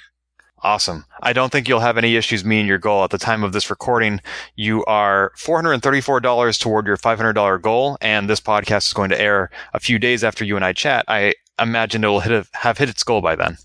[0.63, 1.07] Awesome.
[1.23, 3.03] I don't think you'll have any issues meeting your goal.
[3.03, 4.21] At the time of this recording,
[4.57, 9.81] you are $434 toward your $500 goal, and this podcast is going to air a
[9.81, 11.07] few days after you and I chat.
[11.09, 13.57] I imagine it will hit a, have hit its goal by then.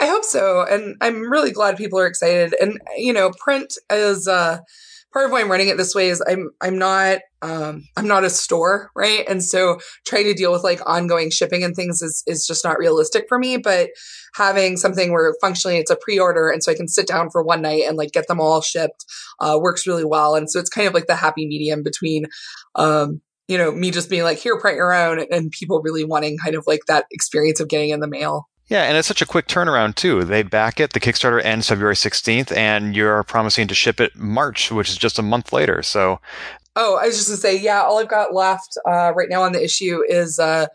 [0.00, 2.54] I hope so, and I'm really glad people are excited.
[2.60, 4.58] And you know, print is uh,
[5.14, 8.24] part of why I'm running it this way is I'm I'm not um, I'm not
[8.24, 9.24] a store, right?
[9.28, 12.78] And so trying to deal with like ongoing shipping and things is is just not
[12.78, 13.56] realistic for me.
[13.56, 13.90] But
[14.34, 17.62] having something where functionally it's a pre-order, and so I can sit down for one
[17.62, 19.06] night and like get them all shipped
[19.38, 20.34] uh, works really well.
[20.34, 22.26] And so it's kind of like the happy medium between.
[22.74, 26.38] Um, you know, me just being like, here, print your own, and people really wanting
[26.38, 28.48] kind of like that experience of getting in the mail.
[28.68, 30.24] Yeah, and it's such a quick turnaround too.
[30.24, 30.94] They back it.
[30.94, 35.18] The Kickstarter ends February 16th, and you're promising to ship it March, which is just
[35.18, 35.82] a month later.
[35.82, 36.20] So,
[36.74, 39.52] oh, I was just gonna say, yeah, all I've got left uh, right now on
[39.52, 40.66] the issue is uh,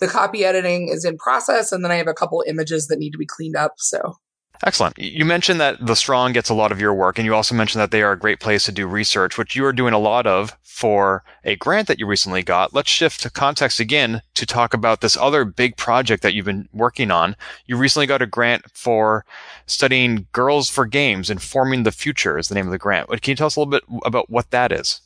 [0.00, 3.12] the copy editing is in process, and then I have a couple images that need
[3.12, 3.74] to be cleaned up.
[3.76, 4.16] So,
[4.64, 4.98] Excellent.
[4.98, 7.80] You mentioned that the Strong gets a lot of your work, and you also mentioned
[7.80, 10.26] that they are a great place to do research, which you are doing a lot
[10.26, 12.74] of for a grant that you recently got.
[12.74, 16.68] Let's shift to context again to talk about this other big project that you've been
[16.72, 17.36] working on.
[17.66, 19.24] You recently got a grant for
[19.66, 23.08] studying girls for games, informing the future is the name of the grant.
[23.08, 25.00] Can you tell us a little bit about what that is?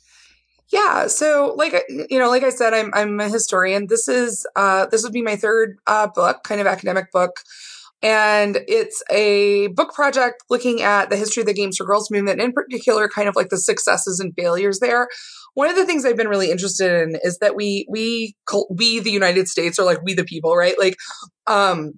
[0.71, 1.73] Yeah, so like
[2.09, 3.87] you know, like I said, I'm I'm a historian.
[3.87, 7.41] This is uh, this would be my third uh, book, kind of academic book
[8.01, 12.41] and it's a book project looking at the history of the Games for Girls movement,
[12.41, 15.07] in particular, kind of like the successes and failures there.
[15.53, 18.35] One of the things I've been really interested in is that we, we,
[18.69, 20.75] we, the United States, are like we the people, right?
[20.79, 20.95] Like,
[21.45, 21.93] um,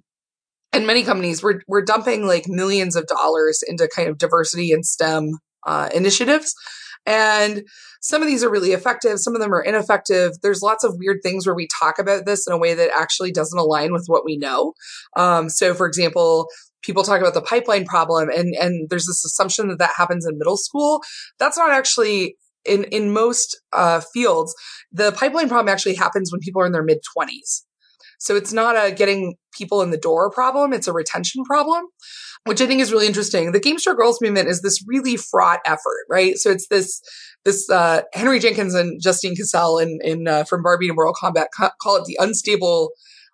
[0.72, 4.84] and many companies, we're, we're dumping like millions of dollars into kind of diversity and
[4.84, 6.54] STEM, uh, initiatives.
[7.06, 7.62] And
[8.04, 10.32] some of these are really effective, some of them are ineffective.
[10.42, 13.32] There's lots of weird things where we talk about this in a way that actually
[13.32, 14.74] doesn't align with what we know.
[15.16, 16.48] Um, so, for example,
[16.82, 20.36] people talk about the pipeline problem and and there's this assumption that that happens in
[20.36, 21.02] middle school
[21.38, 22.36] that's not actually
[22.66, 24.54] in in most uh, fields
[24.92, 27.62] the pipeline problem actually happens when people are in their mid 20s
[28.18, 31.86] so it's not a getting people in the door problem it's a retention problem
[32.46, 33.52] which I think is really interesting.
[33.52, 36.36] The Games for Girls movement is this really fraught effort, right?
[36.36, 37.00] So it's this
[37.44, 41.46] this uh, Henry Jenkins and Justine Cassell in in uh, from Barbie to Mortal Kombat
[41.80, 42.90] call it the unstable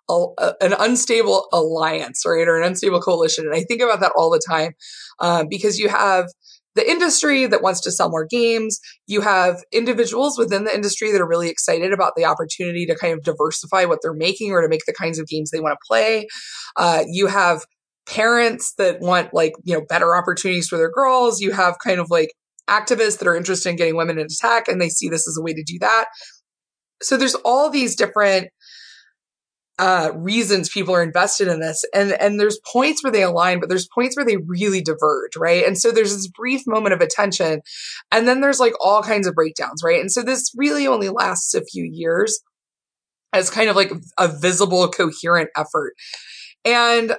[0.09, 3.45] uh, an unstable alliance, right, or an unstable coalition.
[3.45, 4.73] And I think about that all the time
[5.19, 6.25] uh, because you have
[6.75, 8.79] the industry that wants to sell more games.
[9.07, 13.13] You have individuals within the industry that are really excited about the opportunity to kind
[13.13, 15.87] of diversify what they're making or to make the kinds of games they want to
[15.87, 16.27] play.
[16.77, 17.65] Uh, you have
[18.11, 21.39] parents that want like, you know, better opportunities for their girls.
[21.39, 22.33] You have kind of like
[22.69, 25.41] activists that are interested in getting women into tech and they see this as a
[25.41, 26.05] way to do that.
[27.01, 28.49] So there's all these different
[29.79, 31.83] uh, reasons people are invested in this.
[31.95, 35.65] And, and there's points where they align, but there's points where they really diverge, right?
[35.65, 37.61] And so there's this brief moment of attention
[38.11, 39.99] and then there's like all kinds of breakdowns, right?
[40.01, 42.41] And so this really only lasts a few years
[43.33, 45.93] as kind of like a visible, coherent effort.
[46.65, 47.15] And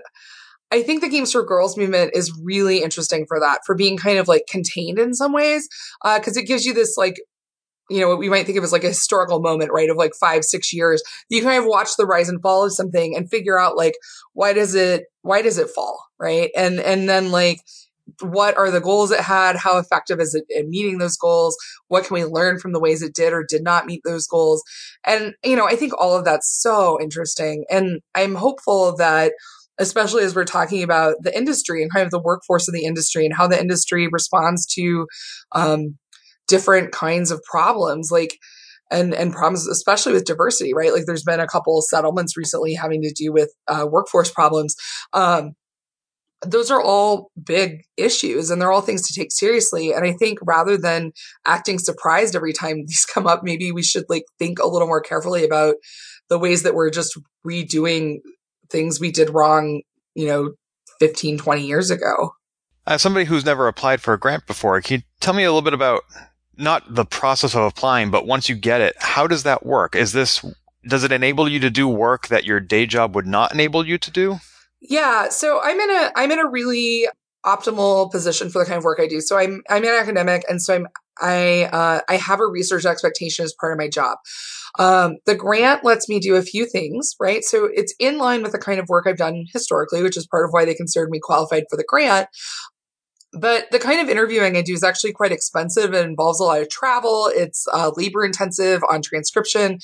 [0.73, 4.19] I think the Games for Girls movement is really interesting for that, for being kind
[4.19, 5.69] of like contained in some ways,
[6.03, 7.17] because uh, it gives you this like
[7.91, 9.91] you know, what we might think of as like a historical moment, right?
[9.91, 11.03] Of like five, six years.
[11.29, 13.95] You kind of watch the rise and fall of something and figure out like,
[14.33, 16.07] why does it, why does it fall?
[16.19, 16.51] Right.
[16.57, 17.61] And, and then like,
[18.21, 19.57] what are the goals it had?
[19.57, 21.57] How effective is it in meeting those goals?
[21.89, 24.63] What can we learn from the ways it did or did not meet those goals?
[25.05, 27.65] And, you know, I think all of that's so interesting.
[27.69, 29.33] And I'm hopeful that
[29.79, 33.25] especially as we're talking about the industry and kind of the workforce of the industry
[33.25, 35.07] and how the industry responds to
[35.53, 35.99] um,
[36.49, 38.39] different kinds of problems like
[38.91, 40.93] and and problems especially with diversity right?
[40.93, 44.77] Like there's been a couple of settlements recently having to do with uh, workforce problems.
[45.13, 45.53] Um,
[46.45, 49.93] those are all big issues and they're all things to take seriously.
[49.93, 51.13] And i think rather than
[51.47, 55.01] acting surprised every time these come up maybe we should like think a little more
[55.01, 55.77] carefully about
[56.29, 58.19] the ways that we're just redoing
[58.73, 59.83] things we did wrong,
[60.15, 60.55] you know,
[60.99, 62.35] 15, 20 years ago.
[62.87, 65.63] As somebody who's never applied for a grant before, can you tell me a little
[65.63, 66.03] bit about
[66.57, 69.95] not the process of applying, but once you get it, how does that work?
[69.95, 70.45] Is this,
[70.89, 73.99] does it enable you to do work that your day job would not enable you
[73.99, 74.39] to do?
[74.81, 75.29] Yeah.
[75.29, 77.07] So I'm in a, I'm in a really
[77.45, 79.21] optimal position for the kind of work I do.
[79.21, 80.87] So I'm I'm an academic, and so I'm
[81.21, 84.19] I uh, I have a research expectation as part of my job.
[84.79, 87.45] Um, the grant lets me do a few things, right?
[87.45, 90.47] So it's in line with the kind of work I've done historically, which is part
[90.47, 92.29] of why they considered me qualified for the grant.
[93.35, 95.95] But the kind of interviewing I do is actually quite expensive.
[95.95, 97.31] It involves a lot of travel.
[97.33, 99.79] It's uh, labor intensive on transcription.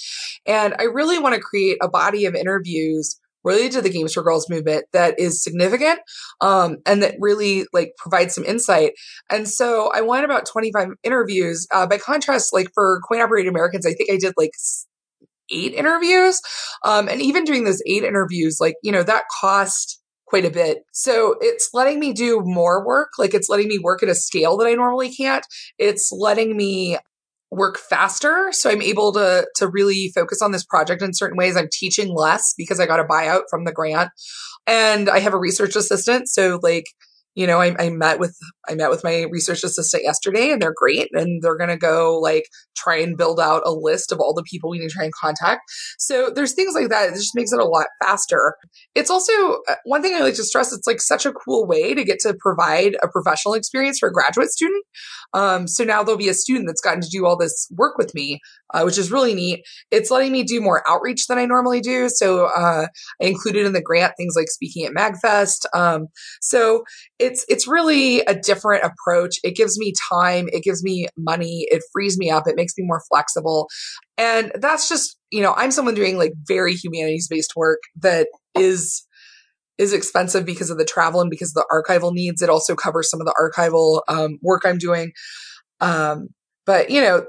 [0.44, 4.22] And I really want to create a body of interviews related to the Games for
[4.22, 6.00] Girls movement that is significant
[6.40, 8.92] um, and that really like provides some insight.
[9.30, 11.66] And so I won about 25 interviews.
[11.72, 14.52] Uh, by contrast, like for coin operated Americans, I think I did like
[15.50, 16.40] eight interviews.
[16.84, 20.78] Um, and even doing those eight interviews, like, you know, that cost quite a bit.
[20.92, 23.10] So it's letting me do more work.
[23.18, 25.44] Like it's letting me work at a scale that I normally can't.
[25.78, 26.98] It's letting me
[27.50, 28.48] work faster.
[28.52, 31.56] So I'm able to, to really focus on this project in certain ways.
[31.56, 34.10] I'm teaching less because I got a buyout from the grant
[34.66, 36.28] and I have a research assistant.
[36.28, 36.86] So like,
[37.38, 38.36] you know, I, I, met with
[38.68, 42.18] I met with my research assistant yesterday, and they're great, and they're going to go
[42.18, 42.46] like
[42.76, 45.14] try and build out a list of all the people we need to try and
[45.14, 45.60] contact.
[45.98, 47.10] So there's things like that.
[47.10, 48.56] It just makes it a lot faster.
[48.96, 49.32] It's also
[49.68, 50.72] uh, one thing I like to stress.
[50.72, 54.12] It's like such a cool way to get to provide a professional experience for a
[54.12, 54.84] graduate student.
[55.32, 58.16] Um, so now there'll be a student that's gotten to do all this work with
[58.16, 58.40] me,
[58.74, 59.60] uh, which is really neat.
[59.92, 62.08] It's letting me do more outreach than I normally do.
[62.08, 62.86] So uh,
[63.22, 65.66] I included in the grant things like speaking at MagFest.
[65.72, 66.08] Um,
[66.40, 66.82] so
[67.18, 69.36] it's it's really a different approach.
[69.42, 70.48] It gives me time.
[70.52, 71.66] It gives me money.
[71.70, 72.46] It frees me up.
[72.46, 73.68] It makes me more flexible.
[74.16, 79.06] And that's just you know I'm someone doing like very humanities based work that is
[79.78, 82.42] is expensive because of the travel and because of the archival needs.
[82.42, 85.12] It also covers some of the archival um, work I'm doing.
[85.80, 86.28] Um,
[86.66, 87.24] but you know,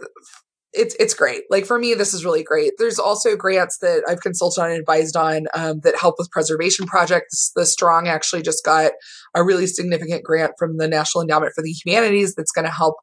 [0.74, 1.44] it's it's great.
[1.50, 2.74] Like for me, this is really great.
[2.78, 6.86] There's also grants that I've consulted on and advised on um, that help with preservation
[6.86, 7.52] projects.
[7.56, 8.92] The Strong actually just got
[9.34, 12.96] a really significant grant from the National Endowment for the Humanities that's going to help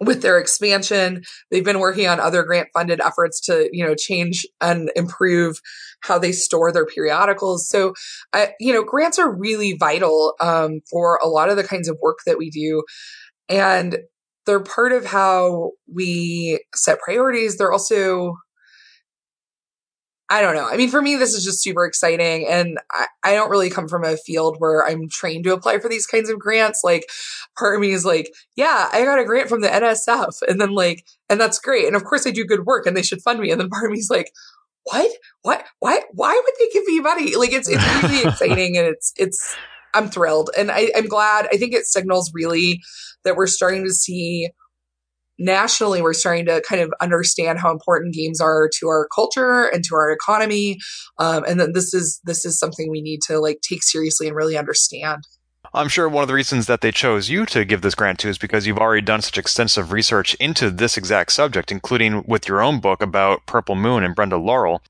[0.00, 1.22] with their expansion.
[1.50, 5.60] They've been working on other grant funded efforts to, you know, change and improve
[6.00, 7.68] how they store their periodicals.
[7.68, 7.94] So,
[8.32, 11.96] I, you know, grants are really vital um, for a lot of the kinds of
[12.02, 12.82] work that we do.
[13.48, 13.98] And
[14.46, 17.56] they're part of how we set priorities.
[17.56, 18.36] They're also
[20.30, 20.66] I don't know.
[20.66, 22.46] I mean, for me, this is just super exciting.
[22.48, 25.88] And I, I, don't really come from a field where I'm trained to apply for
[25.88, 26.80] these kinds of grants.
[26.82, 27.04] Like,
[27.58, 30.40] part of me is like, yeah, I got a grant from the NSF.
[30.48, 31.86] And then, like, and that's great.
[31.86, 33.50] And of course, I do good work and they should fund me.
[33.50, 34.32] And then part of me is like,
[34.84, 35.10] what?
[35.42, 35.66] What?
[35.78, 36.00] Why?
[36.12, 37.36] Why would they give me money?
[37.36, 39.56] Like, it's, it's really exciting and it's, it's,
[39.94, 40.50] I'm thrilled.
[40.56, 41.46] And I, I'm glad.
[41.52, 42.82] I think it signals really
[43.24, 44.50] that we're starting to see
[45.38, 49.82] nationally we're starting to kind of understand how important games are to our culture and
[49.84, 50.78] to our economy
[51.18, 54.36] um, and that this is this is something we need to like take seriously and
[54.36, 55.24] really understand
[55.72, 58.28] I'm sure one of the reasons that they chose you to give this grant to
[58.28, 62.62] is because you've already done such extensive research into this exact subject, including with your
[62.62, 64.82] own book about Purple Moon and Brenda Laurel.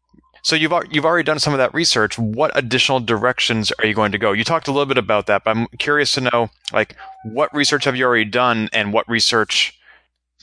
[0.44, 2.18] So you've you've already done some of that research.
[2.18, 4.33] What additional directions are you going to go?
[4.33, 7.85] You talked a little bit about that, but I'm curious to know like what research
[7.87, 9.76] have you already done and what research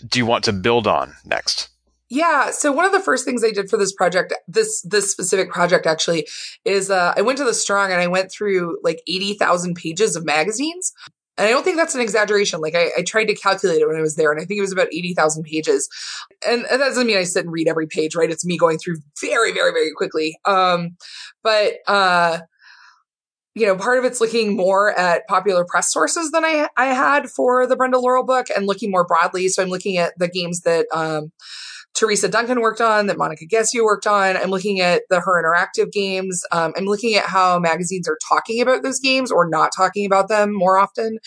[0.09, 1.69] do you want to build on next?
[2.09, 2.49] Yeah.
[2.49, 5.85] So one of the first things I did for this project, this this specific project
[5.85, 6.27] actually,
[6.65, 10.15] is uh, I went to the Strong and I went through like eighty thousand pages
[10.15, 10.93] of magazines.
[11.37, 12.59] And I don't think that's an exaggeration.
[12.59, 14.61] Like I, I, tried to calculate it when I was there, and I think it
[14.61, 15.87] was about eighty thousand pages.
[16.45, 18.29] And, and, that doesn't mean I sit and read every page, right?
[18.29, 20.37] It's me going through very, very, very quickly.
[20.45, 20.97] Um,
[21.41, 22.39] but uh,
[23.55, 27.29] you know, part of it's looking more at popular press sources than I I had
[27.29, 29.47] for the Brenda Laurel book, and looking more broadly.
[29.47, 31.31] So I'm looking at the games that um,
[31.93, 34.37] Theresa Duncan worked on, that Monica Gesue worked on.
[34.37, 36.43] I'm looking at the Her Interactive games.
[36.51, 40.29] Um, I'm looking at how magazines are talking about those games or not talking about
[40.29, 41.19] them more often.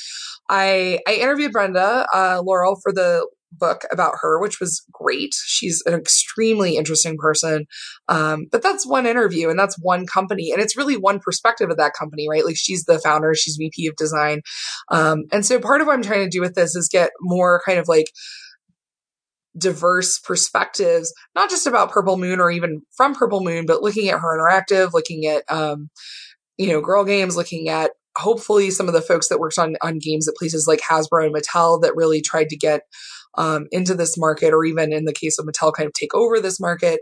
[0.49, 3.27] I I interviewed Brenda uh, Laurel for the
[3.59, 5.35] book about her, which was great.
[5.35, 7.67] She's an extremely interesting person.
[8.09, 10.51] Um, but that's one interview and that's one company.
[10.53, 12.45] And it's really one perspective of that company, right?
[12.45, 14.41] Like she's the founder, she's VP of design.
[14.91, 17.63] Um, and so part of what I'm trying to do with this is get more
[17.65, 18.07] kind of like,
[19.57, 24.19] diverse perspectives, not just about Purple Moon or even from Purple Moon, but looking at
[24.19, 25.91] her interactive, looking at, um,
[26.59, 29.99] you know, girl games, looking at hopefully some of the folks that worked on, on
[29.99, 32.83] games at places like Hasbro and Mattel that really tried to get
[33.37, 36.41] um, into this market, or even in the case of Mattel, kind of take over
[36.41, 37.01] this market.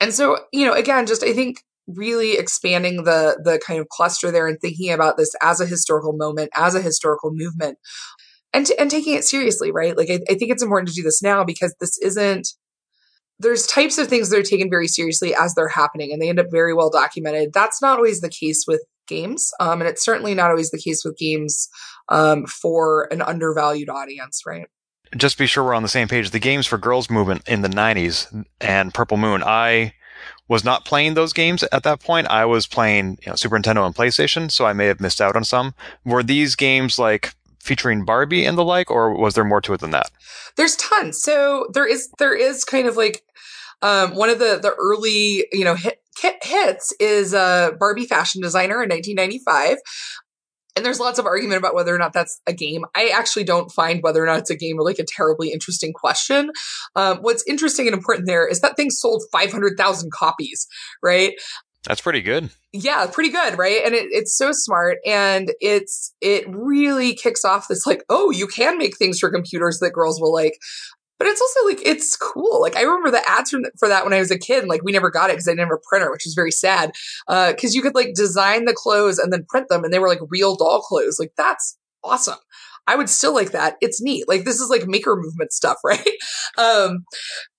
[0.00, 4.30] And so, you know, again, just I think really expanding the the kind of cluster
[4.30, 7.78] there and thinking about this as a historical moment, as a historical movement,
[8.56, 9.96] and and taking it seriously, right?
[9.96, 12.48] Like I, I think it's important to do this now because this isn't
[13.38, 16.40] there's types of things that are taken very seriously as they're happening and they end
[16.40, 17.52] up very well documented.
[17.52, 19.52] That's not always the case with games.
[19.60, 21.68] Um, and it's certainly not always the case with games
[22.08, 24.68] um, for an undervalued audience, right?
[25.14, 26.30] Just be sure we're on the same page.
[26.30, 29.92] The games for girls movement in the 90s and Purple Moon, I
[30.48, 32.28] was not playing those games at that point.
[32.28, 35.36] I was playing you know, Super Nintendo and PlayStation, so I may have missed out
[35.36, 35.74] on some.
[36.06, 37.34] Were these games like
[37.66, 40.10] featuring Barbie and the like, or was there more to it than that?
[40.56, 41.20] There's tons.
[41.20, 43.22] So there is there is kind of like
[43.82, 45.98] um, one of the the early you know hit,
[46.42, 49.78] hits is a uh, Barbie fashion designer in 1995.
[50.74, 52.84] And there's lots of argument about whether or not that's a game.
[52.94, 55.94] I actually don't find whether or not it's a game or like a terribly interesting
[55.94, 56.50] question.
[56.94, 60.66] Um, what's interesting and important there is that thing sold 500,000 copies,
[61.02, 61.32] right?
[61.86, 62.50] That's pretty good.
[62.72, 63.80] Yeah, pretty good, right?
[63.84, 68.46] And it, it's so smart, and it's it really kicks off this like, oh, you
[68.46, 70.58] can make things for computers that girls will like.
[71.18, 72.60] But it's also like it's cool.
[72.60, 74.66] Like I remember the ads for, for that when I was a kid.
[74.66, 76.92] Like we never got it because I didn't have a printer, which is very sad.
[77.28, 80.08] Because uh, you could like design the clothes and then print them, and they were
[80.08, 81.18] like real doll clothes.
[81.20, 82.38] Like that's awesome.
[82.86, 83.76] I would still like that.
[83.80, 84.28] It's neat.
[84.28, 86.06] Like this is like maker movement stuff, right?
[86.58, 87.04] Um,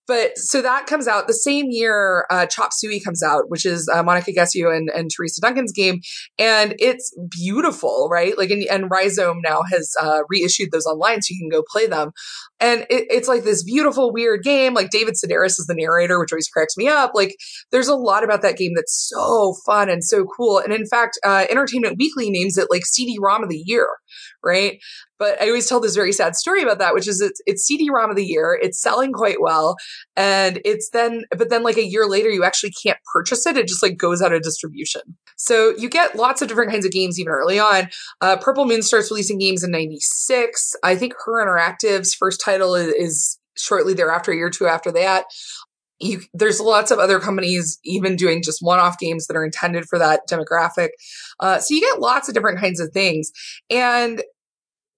[0.08, 2.26] but so that comes out the same year.
[2.30, 6.02] Uh, Chop Suey comes out, which is uh, Monica Gesue and, and Theresa Duncan's game,
[6.40, 8.38] and it's beautiful, right?
[8.38, 11.88] Like, and, and Rhizome now has uh, reissued those online, so you can go play
[11.88, 12.12] them.
[12.60, 14.74] And it, it's like this beautiful, weird game.
[14.74, 17.12] Like David Sedaris is the narrator, which always cracks me up.
[17.14, 17.36] Like,
[17.72, 20.60] there's a lot about that game that's so fun and so cool.
[20.60, 23.88] And in fact, uh, Entertainment Weekly names it like CD-ROM of the year,
[24.44, 24.80] right?
[25.20, 28.10] But I always tell this very sad story about that, which is it's, it's CD-ROM
[28.10, 28.58] of the year.
[28.62, 29.76] It's selling quite well.
[30.16, 33.58] And it's then, but then like a year later, you actually can't purchase it.
[33.58, 35.02] It just like goes out of distribution.
[35.38, 37.90] So you get lots of different kinds of games even early on.
[38.22, 40.76] Uh, Purple Moon starts releasing games in 96.
[40.84, 44.92] I think Her Interactive's first title is, is shortly thereafter, a year or two after
[44.92, 45.26] that.
[46.00, 49.98] You, there's lots of other companies even doing just one-off games that are intended for
[49.98, 50.90] that demographic.
[51.40, 53.32] Uh, so you get lots of different kinds of things.
[53.72, 54.22] And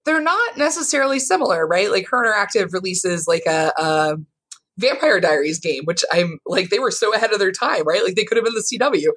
[0.04, 1.90] they're not necessarily similar, right?
[1.90, 4.16] Like Her Interactive releases like a, a
[4.78, 8.02] Vampire Diaries game, which I'm like they were so ahead of their time, right?
[8.04, 9.10] Like they could have been the CW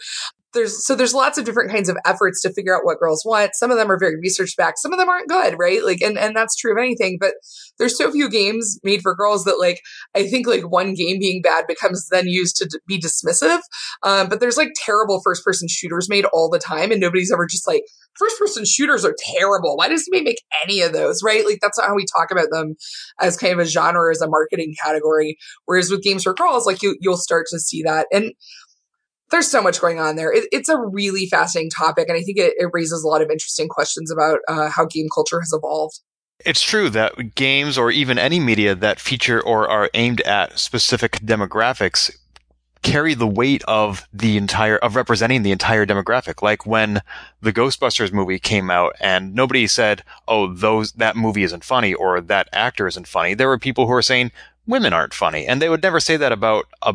[0.54, 3.56] there's so there's lots of different kinds of efforts to figure out what girls want.
[3.56, 5.84] Some of them are very research backed, some of them aren't good, right?
[5.84, 7.34] Like and and that's true of anything, but
[7.78, 9.82] there's so few games made for girls that like
[10.16, 13.60] I think like one game being bad becomes then used to d- be dismissive.
[14.04, 17.46] Um, but there's like terrible first person shooters made all the time and nobody's ever
[17.46, 17.84] just like
[18.18, 19.78] first person shooters are terrible.
[19.78, 21.46] Why does anybody make any of those, right?
[21.46, 22.76] Like that's not how we talk about them
[23.20, 25.38] as kind of a genre as a marketing category.
[25.66, 28.08] Whereas with games for girls, like you you'll start to see that.
[28.12, 28.34] And
[29.32, 30.32] there's so much going on there.
[30.32, 33.32] It, it's a really fascinating topic, and I think it, it raises a lot of
[33.32, 36.00] interesting questions about uh, how game culture has evolved.
[36.46, 41.14] It's true that games or even any media that feature or are aimed at specific
[41.14, 42.12] demographics
[42.84, 47.02] carry the weight of the entire of representing the entire demographic like when
[47.42, 52.22] the ghostbusters movie came out and nobody said oh those that movie isn't funny or
[52.22, 54.32] that actor isn't funny there were people who were saying
[54.68, 56.94] women aren't funny and they would never say that about a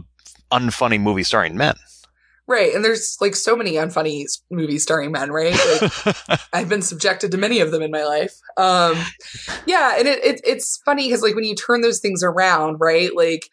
[0.53, 1.75] unfunny movie starring men
[2.49, 2.75] Right.
[2.75, 5.55] And there's like so many unfunny movies starring men, right?
[5.83, 8.33] Like, I've been subjected to many of them in my life.
[8.57, 8.97] Um,
[9.67, 9.97] yeah.
[9.99, 13.15] And it, it it's funny because like when you turn those things around, right?
[13.15, 13.51] Like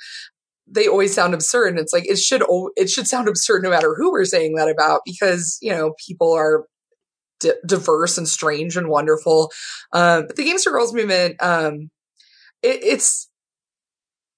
[0.67, 1.69] they always sound absurd.
[1.69, 2.43] And it's like, it should,
[2.75, 6.33] it should sound absurd no matter who we're saying that about because, you know, people
[6.33, 6.65] are
[7.39, 9.51] d- diverse and strange and wonderful.
[9.93, 11.89] Um, but the Games for Girls movement, um,
[12.61, 13.29] it, it's,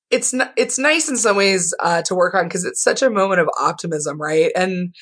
[0.10, 3.42] it's it's nice in some ways uh, to work on because it's such a moment
[3.42, 4.52] of optimism, right?
[4.56, 4.96] And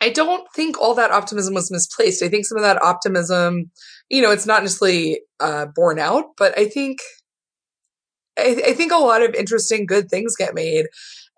[0.00, 2.22] I don't think all that optimism was misplaced.
[2.22, 3.70] I think some of that optimism,
[4.08, 7.00] you know, it's not necessarily uh, borne out, but I think
[8.38, 10.86] I, I think a lot of interesting, good things get made,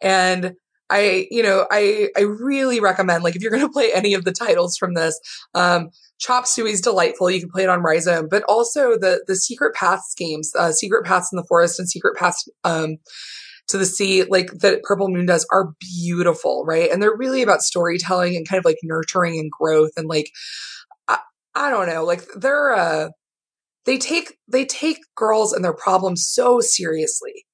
[0.02, 0.54] and
[0.90, 4.24] I, you know, I I really recommend like if you're going to play any of
[4.24, 5.18] the titles from this,
[5.54, 7.30] um, Chop Suey's delightful.
[7.30, 11.04] You can play it on Rhizome, but also the the Secret Paths games, uh, Secret
[11.04, 12.96] Paths in the Forest and Secret Paths um,
[13.68, 16.90] to the Sea, like that Purple Moon does, are beautiful, right?
[16.90, 20.30] And they're really about storytelling and kind of like nurturing and growth and like
[21.06, 21.18] I,
[21.54, 23.08] I don't know, like they're uh,
[23.88, 27.46] they take they take girls and their problems so seriously.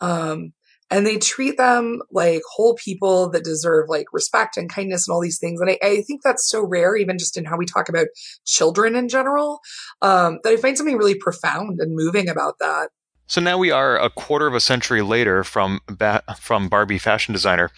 [0.00, 0.52] Um,
[0.90, 5.20] and they treat them like whole people that deserve like respect and kindness and all
[5.20, 5.60] these things.
[5.60, 8.06] And I, I think that's so rare, even just in how we talk about
[8.46, 9.60] children in general,
[10.00, 12.90] um, that I find something really profound and moving about that.
[13.26, 17.32] So now we are a quarter of a century later from ba- from Barbie fashion
[17.32, 17.70] designer.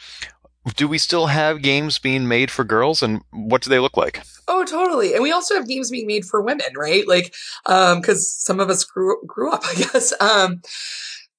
[0.77, 4.23] Do we still have games being made for girls, and what do they look like?
[4.47, 5.15] Oh, totally.
[5.15, 7.09] And we also have games being made for women, right?
[7.09, 7.35] Like,
[7.67, 10.13] um, because some of us grew grew up, I guess.
[10.21, 10.61] Um,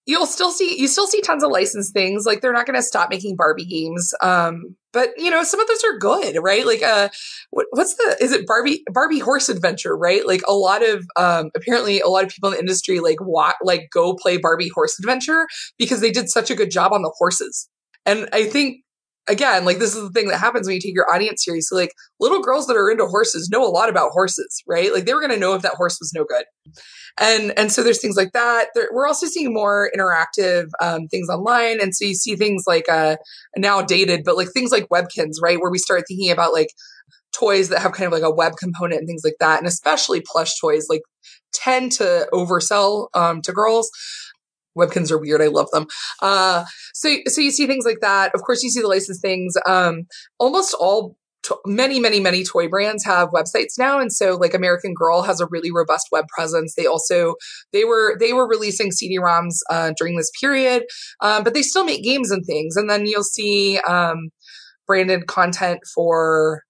[0.05, 2.81] you'll still see you still see tons of licensed things like they're not going to
[2.81, 6.81] stop making barbie games um but you know some of those are good right like
[6.81, 7.07] uh
[7.51, 11.51] what, what's the is it barbie barbie horse adventure right like a lot of um
[11.55, 14.97] apparently a lot of people in the industry like what like go play barbie horse
[14.99, 15.47] adventure
[15.77, 17.69] because they did such a good job on the horses
[18.05, 18.81] and i think
[19.27, 21.83] again, like this is the thing that happens when you take your audience seriously.
[21.83, 24.93] Like little girls that are into horses know a lot about horses, right?
[24.93, 26.45] Like they were going to know if that horse was no good.
[27.19, 28.69] And, and so there's things like that.
[28.73, 31.79] There, we're also seeing more interactive um, things online.
[31.81, 33.17] And so you see things like, uh,
[33.55, 35.59] now dated, but like things like Webkinz, right?
[35.59, 36.69] Where we start thinking about like
[37.33, 39.59] toys that have kind of like a web component and things like that.
[39.59, 41.01] And especially plush toys like
[41.53, 43.89] tend to oversell um, to girls.
[44.77, 45.41] Webkinz are weird.
[45.41, 45.87] I love them.
[46.21, 48.33] Uh, so, so you see things like that.
[48.33, 49.55] Of course, you see the licensed things.
[49.65, 50.03] Um,
[50.39, 53.99] almost all, to- many, many, many toy brands have websites now.
[53.99, 56.75] And so like American Girl has a really robust web presence.
[56.75, 57.35] They also,
[57.73, 60.83] they were, they were releasing CD-ROMs, uh, during this period.
[61.21, 62.75] Um, but they still make games and things.
[62.75, 64.29] And then you'll see, um,
[64.87, 66.63] branded content for,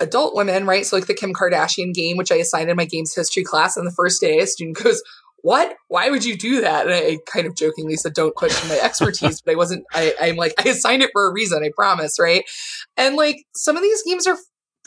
[0.00, 0.84] adult women, right?
[0.84, 3.86] So like the Kim Kardashian game, which I assigned in my games history class, and
[3.86, 5.02] the first day a student goes,
[5.44, 5.76] what?
[5.88, 6.86] Why would you do that?
[6.86, 10.36] And I kind of jokingly said, don't question my expertise, but I wasn't, I, I'm
[10.36, 12.44] like, I assigned it for a reason, I promise, right?
[12.96, 14.38] And like some of these games are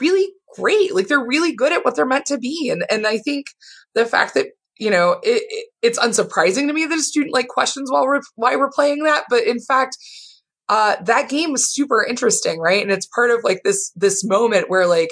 [0.01, 0.95] really great.
[0.95, 2.69] Like they're really good at what they're meant to be.
[2.71, 3.45] And, and I think
[3.93, 4.47] the fact that,
[4.79, 8.21] you know, it, it, it's unsurprising to me that a student like questions while we're,
[8.33, 9.25] why we're playing that.
[9.29, 9.95] But in fact,
[10.69, 12.81] uh, that game is super interesting, right?
[12.81, 15.11] And it's part of like this, this moment where like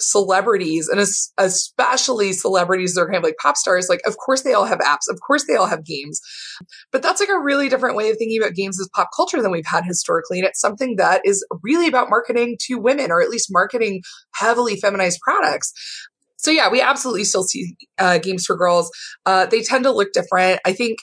[0.00, 1.00] celebrities and
[1.38, 4.78] especially celebrities that are kind of like pop stars, like, of course they all have
[4.80, 5.08] apps.
[5.08, 6.20] Of course they all have games.
[6.92, 9.50] But that's like a really different way of thinking about games as pop culture than
[9.50, 10.38] we've had historically.
[10.38, 14.02] And it's something that is really about marketing to women or at least marketing
[14.34, 15.72] heavily feminized products.
[16.38, 18.90] So yeah, we absolutely still see uh, games for girls.
[19.26, 20.60] Uh, they tend to look different.
[20.64, 20.98] I think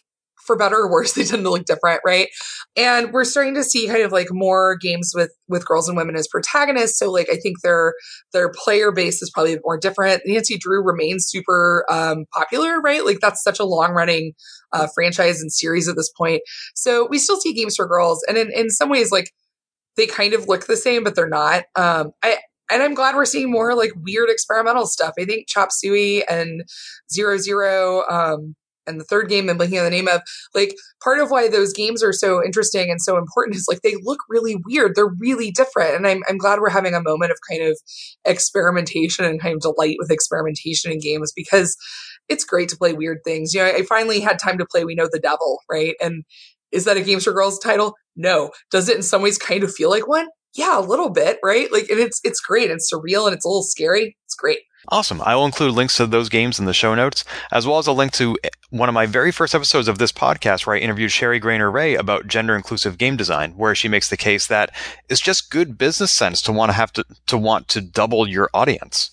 [0.47, 2.29] for better or worse, they tend to look different, right?
[2.75, 6.15] And we're starting to see kind of like more games with with girls and women
[6.15, 6.97] as protagonists.
[6.97, 7.93] So like I think their
[8.33, 10.23] their player base is probably more different.
[10.25, 13.05] Nancy Drew remains super um, popular, right?
[13.05, 14.33] Like that's such a long running
[14.73, 16.41] uh, franchise and series at this point.
[16.73, 19.31] So we still see games for girls, and in in some ways, like
[19.97, 21.65] they kind of look the same, but they're not.
[21.75, 22.37] Um, I
[22.69, 25.13] and I'm glad we're seeing more like weird experimental stuff.
[25.19, 26.63] I think Chop Suey and
[27.11, 28.55] Zero Zero um,
[28.87, 30.21] and the third game I'm blanking on the name of,
[30.55, 33.95] like part of why those games are so interesting and so important is like they
[34.01, 34.95] look really weird.
[34.95, 35.95] They're really different.
[35.95, 37.77] And I'm, I'm glad we're having a moment of kind of
[38.25, 41.75] experimentation and kind of delight with experimentation in games because
[42.29, 43.53] it's great to play weird things.
[43.53, 45.95] You know, I finally had time to play We Know the Devil, right?
[46.01, 46.23] And
[46.71, 47.95] is that a Games for Girls title?
[48.15, 48.51] No.
[48.71, 50.27] Does it in some ways kind of feel like one?
[50.57, 51.71] Yeah, a little bit, right?
[51.71, 52.71] Like, and it's it's great.
[52.71, 54.17] It's surreal and it's a little scary.
[54.25, 54.61] It's great.
[54.89, 55.21] Awesome.
[55.21, 57.91] I will include links to those games in the show notes, as well as a
[57.91, 58.37] link to
[58.69, 61.95] one of my very first episodes of this podcast where I interviewed Sheri Graner Ray
[61.95, 64.73] about gender inclusive game design, where she makes the case that
[65.09, 68.49] it's just good business sense to want to have to, to want to double your
[68.53, 69.11] audience.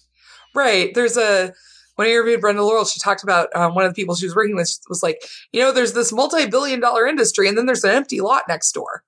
[0.55, 0.95] Right.
[0.95, 1.53] There's a,
[1.97, 4.36] when I interviewed Brenda Laurel, she talked about um, one of the people she was
[4.36, 7.84] working with was like, you know, there's this multi billion dollar industry and then there's
[7.84, 9.03] an empty lot next door.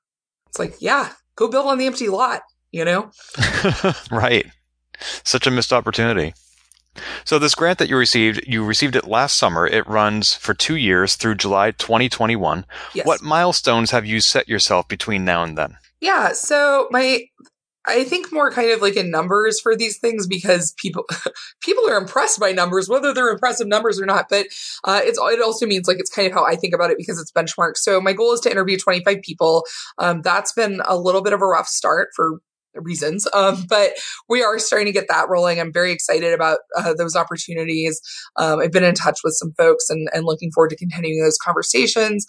[0.48, 3.10] It's like, yeah, go build on the empty lot, you know?
[4.10, 4.46] right.
[5.22, 6.34] Such a missed opportunity.
[7.24, 9.66] So this grant that you received, you received it last summer.
[9.66, 12.64] It runs for two years through July 2021.
[12.94, 13.06] Yes.
[13.06, 15.76] What milestones have you set yourself between now and then?
[16.00, 16.32] Yeah.
[16.32, 17.28] So my,
[17.86, 21.04] I think more kind of like in numbers for these things because people,
[21.62, 24.26] people are impressed by numbers, whether they're impressive numbers or not.
[24.28, 24.46] But
[24.84, 27.20] uh, it's it also means like it's kind of how I think about it because
[27.20, 27.76] it's benchmark.
[27.76, 29.64] So my goal is to interview 25 people.
[29.98, 32.40] Um, that's been a little bit of a rough start for
[32.74, 33.26] reasons.
[33.36, 33.92] Um, but
[34.30, 35.60] we are starting to get that rolling.
[35.60, 38.00] I'm very excited about uh, those opportunities.
[38.36, 41.36] Um, I've been in touch with some folks and, and looking forward to continuing those
[41.36, 42.24] conversations.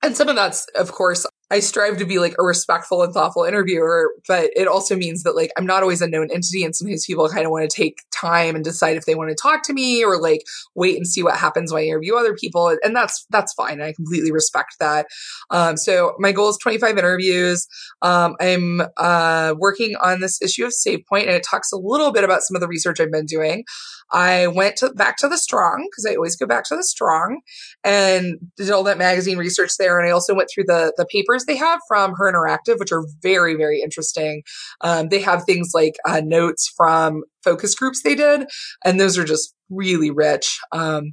[0.00, 3.44] And some of that's, of course, I strive to be like a respectful and thoughtful
[3.44, 7.06] interviewer, but it also means that like I'm not always a known entity and sometimes
[7.06, 9.72] people kind of want to take time and decide if they want to talk to
[9.72, 10.44] me or like
[10.74, 12.76] wait and see what happens when I interview other people.
[12.82, 13.80] And that's, that's fine.
[13.80, 15.06] I completely respect that.
[15.50, 17.66] Um, so my goal is 25 interviews.
[18.02, 22.12] Um, I'm, uh, working on this issue of Save Point and it talks a little
[22.12, 23.64] bit about some of the research I've been doing.
[24.12, 27.40] I went to, back to the strong because I always go back to the strong
[27.84, 29.98] and did all that magazine research there.
[29.98, 33.04] And I also went through the, the papers they have from her interactive, which are
[33.22, 34.42] very, very interesting.
[34.80, 38.46] Um, they have things like uh, notes from focus groups they did,
[38.84, 40.58] and those are just really rich.
[40.72, 41.12] Um,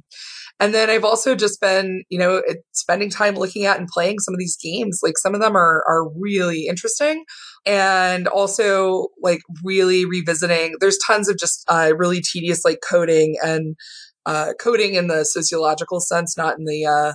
[0.58, 2.42] and then I've also just been, you know,
[2.72, 5.00] spending time looking at and playing some of these games.
[5.02, 7.24] Like some of them are are really interesting,
[7.66, 10.76] and also like really revisiting.
[10.80, 13.76] There's tons of just uh, really tedious like coding and
[14.24, 17.12] uh, coding in the sociological sense, not in the uh,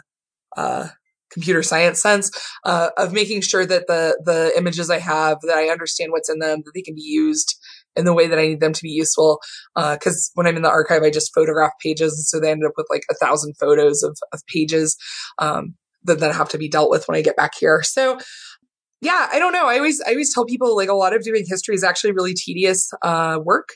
[0.60, 0.88] uh,
[1.32, 2.30] computer science sense
[2.66, 6.40] uh, of making sure that the the images I have that I understand what's in
[6.40, 7.58] them that they can be used
[7.96, 9.40] in the way that I need them to be useful.
[9.76, 12.74] Because uh, when I'm in the archive, I just photograph pages, so they ended up
[12.78, 14.98] with like a thousand photos of of pages
[15.40, 17.82] um, that then have to be dealt with when I get back here.
[17.84, 18.20] So.
[19.02, 19.68] Yeah, I don't know.
[19.68, 22.34] I always, I always tell people like a lot of doing history is actually really
[22.36, 23.70] tedious uh, work.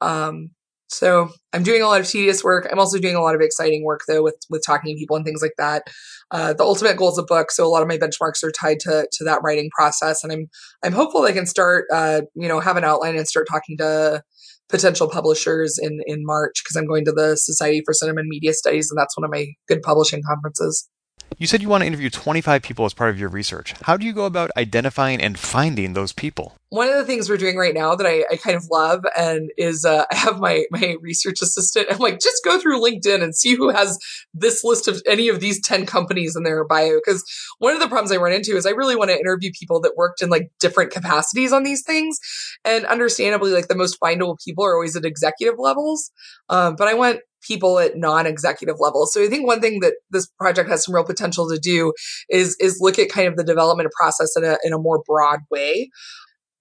[0.00, 0.50] Um,
[0.88, 2.66] so I'm doing a lot of tedious work.
[2.70, 5.24] I'm also doing a lot of exciting work though with with talking to people and
[5.24, 5.82] things like that.
[6.30, 8.80] Uh, the ultimate goal is a book, so a lot of my benchmarks are tied
[8.80, 10.46] to to that writing process, and I'm
[10.82, 14.22] I'm hopeful I can start uh, you know have an outline and start talking to
[14.70, 18.54] potential publishers in in March because I'm going to the Society for Cinema and Media
[18.54, 20.88] Studies, and that's one of my good publishing conferences.
[21.36, 23.74] You said you want to interview 25 people as part of your research.
[23.82, 26.54] How do you go about identifying and finding those people?
[26.70, 29.50] One of the things we're doing right now that I, I kind of love and
[29.56, 31.88] is uh, I have my my research assistant.
[31.90, 33.98] I'm like, just go through LinkedIn and see who has
[34.34, 36.96] this list of any of these 10 companies in their bio.
[36.96, 37.24] Because
[37.58, 39.96] one of the problems I run into is I really want to interview people that
[39.96, 42.18] worked in like different capacities on these things.
[42.64, 46.10] And understandably, like the most findable people are always at executive levels.
[46.48, 49.12] Um, but I want people at non-executive levels.
[49.12, 51.92] So I think one thing that this project has some real potential to do
[52.28, 55.40] is is look at kind of the development process in a in a more broad
[55.50, 55.90] way.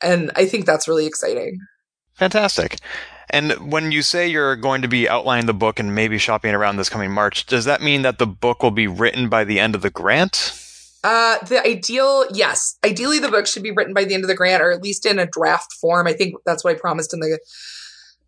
[0.01, 1.59] And I think that's really exciting.
[2.13, 2.77] Fantastic.
[3.29, 6.77] And when you say you're going to be outlining the book and maybe shopping around
[6.77, 9.75] this coming March, does that mean that the book will be written by the end
[9.75, 10.53] of the grant?
[11.03, 12.77] Uh, the ideal, yes.
[12.85, 15.05] Ideally, the book should be written by the end of the grant, or at least
[15.05, 16.07] in a draft form.
[16.07, 17.39] I think that's what I promised in the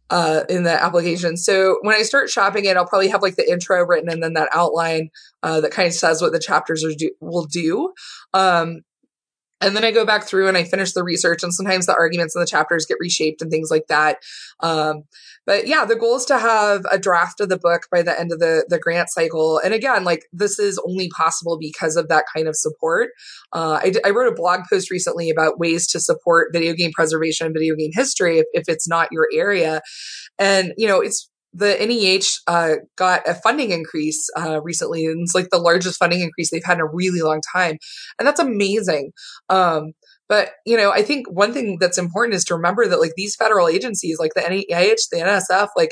[0.09, 1.37] uh, in the application.
[1.37, 4.33] So when I start shopping it, I'll probably have like the intro written and then
[4.33, 5.09] that outline
[5.43, 7.93] uh, that kind of says what the chapters are do- will do.
[8.33, 8.81] Um,
[9.61, 12.35] and then I go back through and I finish the research, and sometimes the arguments
[12.35, 14.19] in the chapters get reshaped and things like that.
[14.61, 15.03] Um,
[15.49, 18.31] but yeah, the goal is to have a draft of the book by the end
[18.31, 19.57] of the the grant cycle.
[19.57, 23.09] And again, like this is only possible because of that kind of support.
[23.51, 27.47] Uh, I, I, wrote a blog post recently about ways to support video game preservation
[27.47, 29.81] and video game history if, if it's not your area.
[30.37, 35.33] And you know, it's the NEH uh, got a funding increase uh, recently, and it's
[35.33, 37.77] like the largest funding increase they've had in a really long time,
[38.19, 39.13] and that's amazing.
[39.49, 39.93] Um,
[40.29, 43.35] but, you know, I think one thing that's important is to remember that like these
[43.35, 45.89] federal agencies, like the NIH, the NSF, like,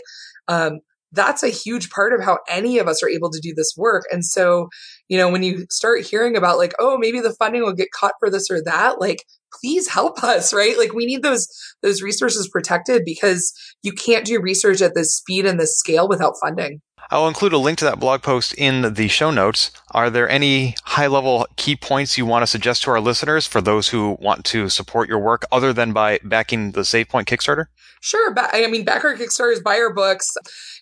[0.48, 0.80] um,
[1.12, 4.04] that's a huge part of how any of us are able to do this work.
[4.12, 4.68] And so,
[5.08, 8.14] you know, when you start hearing about like, oh, maybe the funding will get cut
[8.20, 9.24] for this or that, like,
[9.60, 10.78] please help us, right?
[10.78, 11.48] Like we need those,
[11.82, 16.36] those resources protected because you can't do research at this speed and this scale without
[16.42, 16.82] funding.
[17.10, 19.72] I'll include a link to that blog post in the show notes.
[19.91, 23.62] Are there any high level key points you want to suggest to our listeners for
[23.62, 27.68] those who want to support your work other than by backing the SavePoint Kickstarter?
[28.01, 28.34] Sure.
[28.38, 30.36] I mean, back our Kickstarters, buy our books,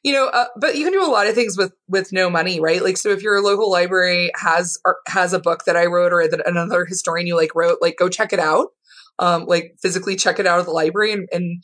[0.03, 2.59] you know, uh, but you can do a lot of things with, with no money,
[2.59, 2.83] right?
[2.83, 6.47] Like, so if your local library has, has a book that I wrote or that
[6.47, 8.67] another historian you like wrote, like go check it out.
[9.17, 11.63] Um, like physically check it out of the library and, and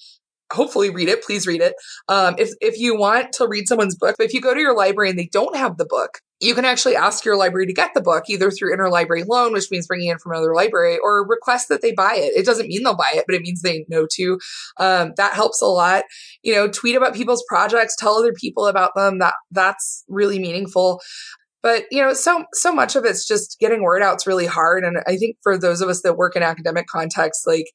[0.51, 1.23] hopefully read it.
[1.23, 1.73] Please read it.
[2.07, 5.09] Um, if if you want to read someone's book, if you go to your library
[5.09, 8.01] and they don't have the book, you can actually ask your library to get the
[8.01, 11.81] book either through interlibrary loan, which means bringing in from another library, or request that
[11.81, 12.33] they buy it.
[12.35, 14.39] It doesn't mean they'll buy it, but it means they know to.
[14.77, 16.05] Um, that helps a lot.
[16.43, 19.19] You know, tweet about people's projects, tell other people about them.
[19.19, 21.01] That that's really meaningful
[21.63, 24.83] but you know so so much of it's just getting word out it's really hard
[24.83, 27.67] and i think for those of us that work in academic contexts like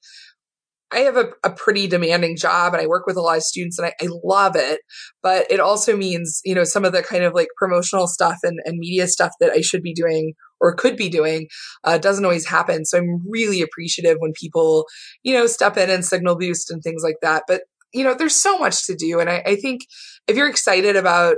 [0.93, 3.79] I have a, a, pretty demanding job and I work with a lot of students
[3.79, 4.81] and I, I, love it.
[5.23, 8.61] But it also means, you know, some of the kind of like promotional stuff and,
[8.65, 11.49] and media stuff that I should be doing or could be doing
[11.85, 12.85] uh, doesn't always happen.
[12.85, 14.87] So I'm really appreciative when people,
[15.23, 17.45] you know, step in and signal boost and things like that.
[17.49, 17.63] But,
[17.93, 19.19] you know, there's so much to do.
[19.19, 19.83] And I, I think
[20.29, 21.37] if you're excited about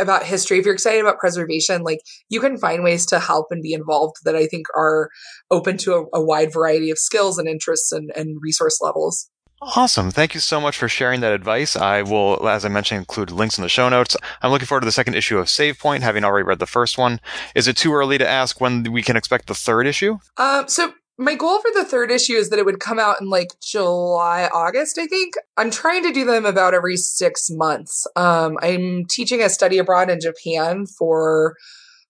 [0.00, 3.62] about history, if you're excited about preservation, like you can find ways to help and
[3.62, 5.10] be involved that I think are
[5.50, 9.30] open to a, a wide variety of skills and interests and, and resource levels.
[9.62, 10.10] Awesome.
[10.10, 11.76] Thank you so much for sharing that advice.
[11.76, 14.16] I will, as I mentioned, include links in the show notes.
[14.40, 16.96] I'm looking forward to the second issue of Save Point, having already read the first
[16.96, 17.20] one.
[17.54, 20.16] Is it too early to ask when we can expect the third issue?
[20.38, 23.28] Um, so my goal for the third issue is that it would come out in
[23.28, 25.34] like July, August, I think.
[25.58, 28.06] I'm trying to do them about every six months.
[28.16, 31.56] Um, I'm teaching a study abroad in Japan for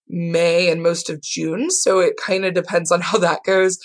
[0.08, 1.70] May and most of June.
[1.72, 3.80] So it kind of depends on how that goes.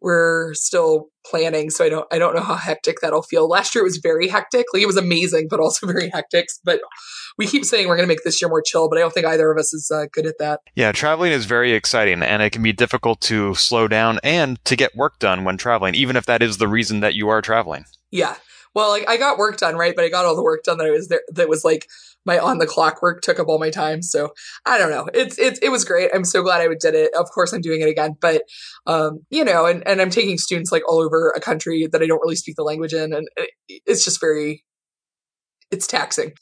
[0.00, 3.48] We're still planning, so I don't I don't know how hectic that'll feel.
[3.48, 4.66] Last year it was very hectic.
[4.72, 6.46] Like it was amazing, but also very hectic.
[6.62, 6.80] But
[7.38, 9.26] we keep saying we're going to make this year more chill, but I don't think
[9.26, 10.60] either of us is uh, good at that.
[10.74, 14.76] Yeah, traveling is very exciting, and it can be difficult to slow down and to
[14.76, 17.84] get work done when traveling, even if that is the reason that you are traveling.
[18.10, 18.36] Yeah.
[18.74, 19.94] well, like I got work done, right?
[19.94, 21.88] But I got all the work done that I was there that was like
[22.24, 24.02] my on the clock work took up all my time.
[24.02, 24.30] So
[24.66, 25.08] I don't know.
[25.12, 26.10] It's it's it was great.
[26.14, 27.14] I'm so glad I did it.
[27.14, 28.16] Of course I'm doing it again.
[28.20, 28.42] But
[28.86, 32.06] um, you know, and, and I'm taking students like all over a country that I
[32.06, 33.28] don't really speak the language in and
[33.68, 34.64] it's just very
[35.70, 36.32] it's taxing.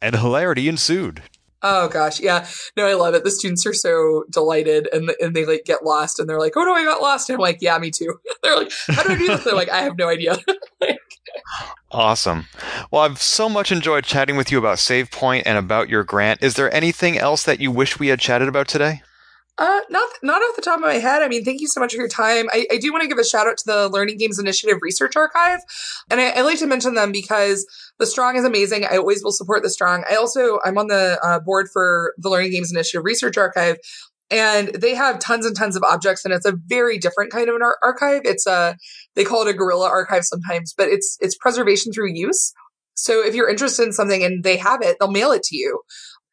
[0.00, 1.22] And hilarity ensued.
[1.64, 2.46] Oh gosh, yeah.
[2.76, 3.22] No, I love it.
[3.22, 6.64] The students are so delighted and and they like get lost and they're like, "Oh
[6.64, 9.16] no, I got lost." And I'm like, "Yeah, me too." they're like, "How do I
[9.16, 10.38] do this?" They're like, "I have no idea."
[11.92, 12.46] awesome.
[12.90, 16.42] Well, I've so much enjoyed chatting with you about Save Point and about your grant.
[16.42, 19.02] Is there anything else that you wish we had chatted about today?
[19.58, 21.22] Uh, not not off the top of my head.
[21.22, 22.48] I mean, thank you so much for your time.
[22.50, 25.14] I, I do want to give a shout out to the Learning Games Initiative Research
[25.14, 25.60] Archive,
[26.10, 27.66] and I, I, like to mention them because
[27.98, 28.86] the Strong is amazing.
[28.86, 30.04] I always will support the Strong.
[30.10, 33.76] I also I'm on the uh, board for the Learning Games Initiative Research Archive,
[34.30, 37.54] and they have tons and tons of objects, and it's a very different kind of
[37.54, 38.22] an ar- archive.
[38.24, 38.78] It's a
[39.16, 42.54] they call it a guerrilla archive sometimes, but it's it's preservation through use.
[42.94, 45.82] So if you're interested in something and they have it, they'll mail it to you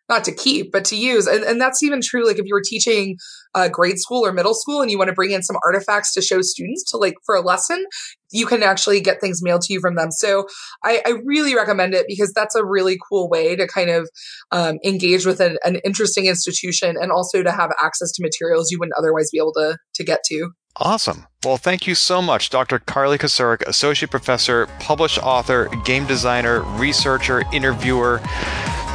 [0.09, 1.27] not to keep, but to use.
[1.27, 2.25] And, and that's even true.
[2.25, 3.17] Like if you were teaching
[3.53, 6.21] uh, grade school or middle school and you want to bring in some artifacts to
[6.21, 7.85] show students to like for a lesson,
[8.31, 10.11] you can actually get things mailed to you from them.
[10.11, 10.47] So
[10.83, 14.09] I, I really recommend it because that's a really cool way to kind of
[14.51, 18.79] um, engage with an, an interesting institution and also to have access to materials you
[18.79, 20.49] wouldn't otherwise be able to, to get to.
[20.75, 21.25] Awesome.
[21.43, 22.79] Well, thank you so much, Dr.
[22.79, 28.21] Carly Kocurek, Associate Professor, published author, game designer, researcher, interviewer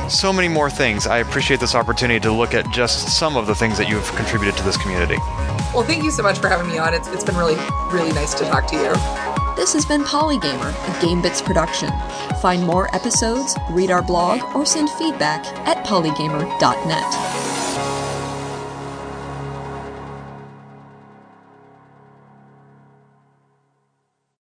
[0.09, 1.07] so many more things.
[1.07, 4.57] I appreciate this opportunity to look at just some of the things that you've contributed
[4.57, 5.17] to this community.
[5.75, 6.95] Well, thank you so much for having me on.
[6.95, 7.57] It's, it's been really,
[7.91, 8.93] really nice to talk to you.
[9.57, 11.91] This has been Polygamer, a GameBits production.
[12.41, 17.94] Find more episodes, read our blog, or send feedback at polygamer.net.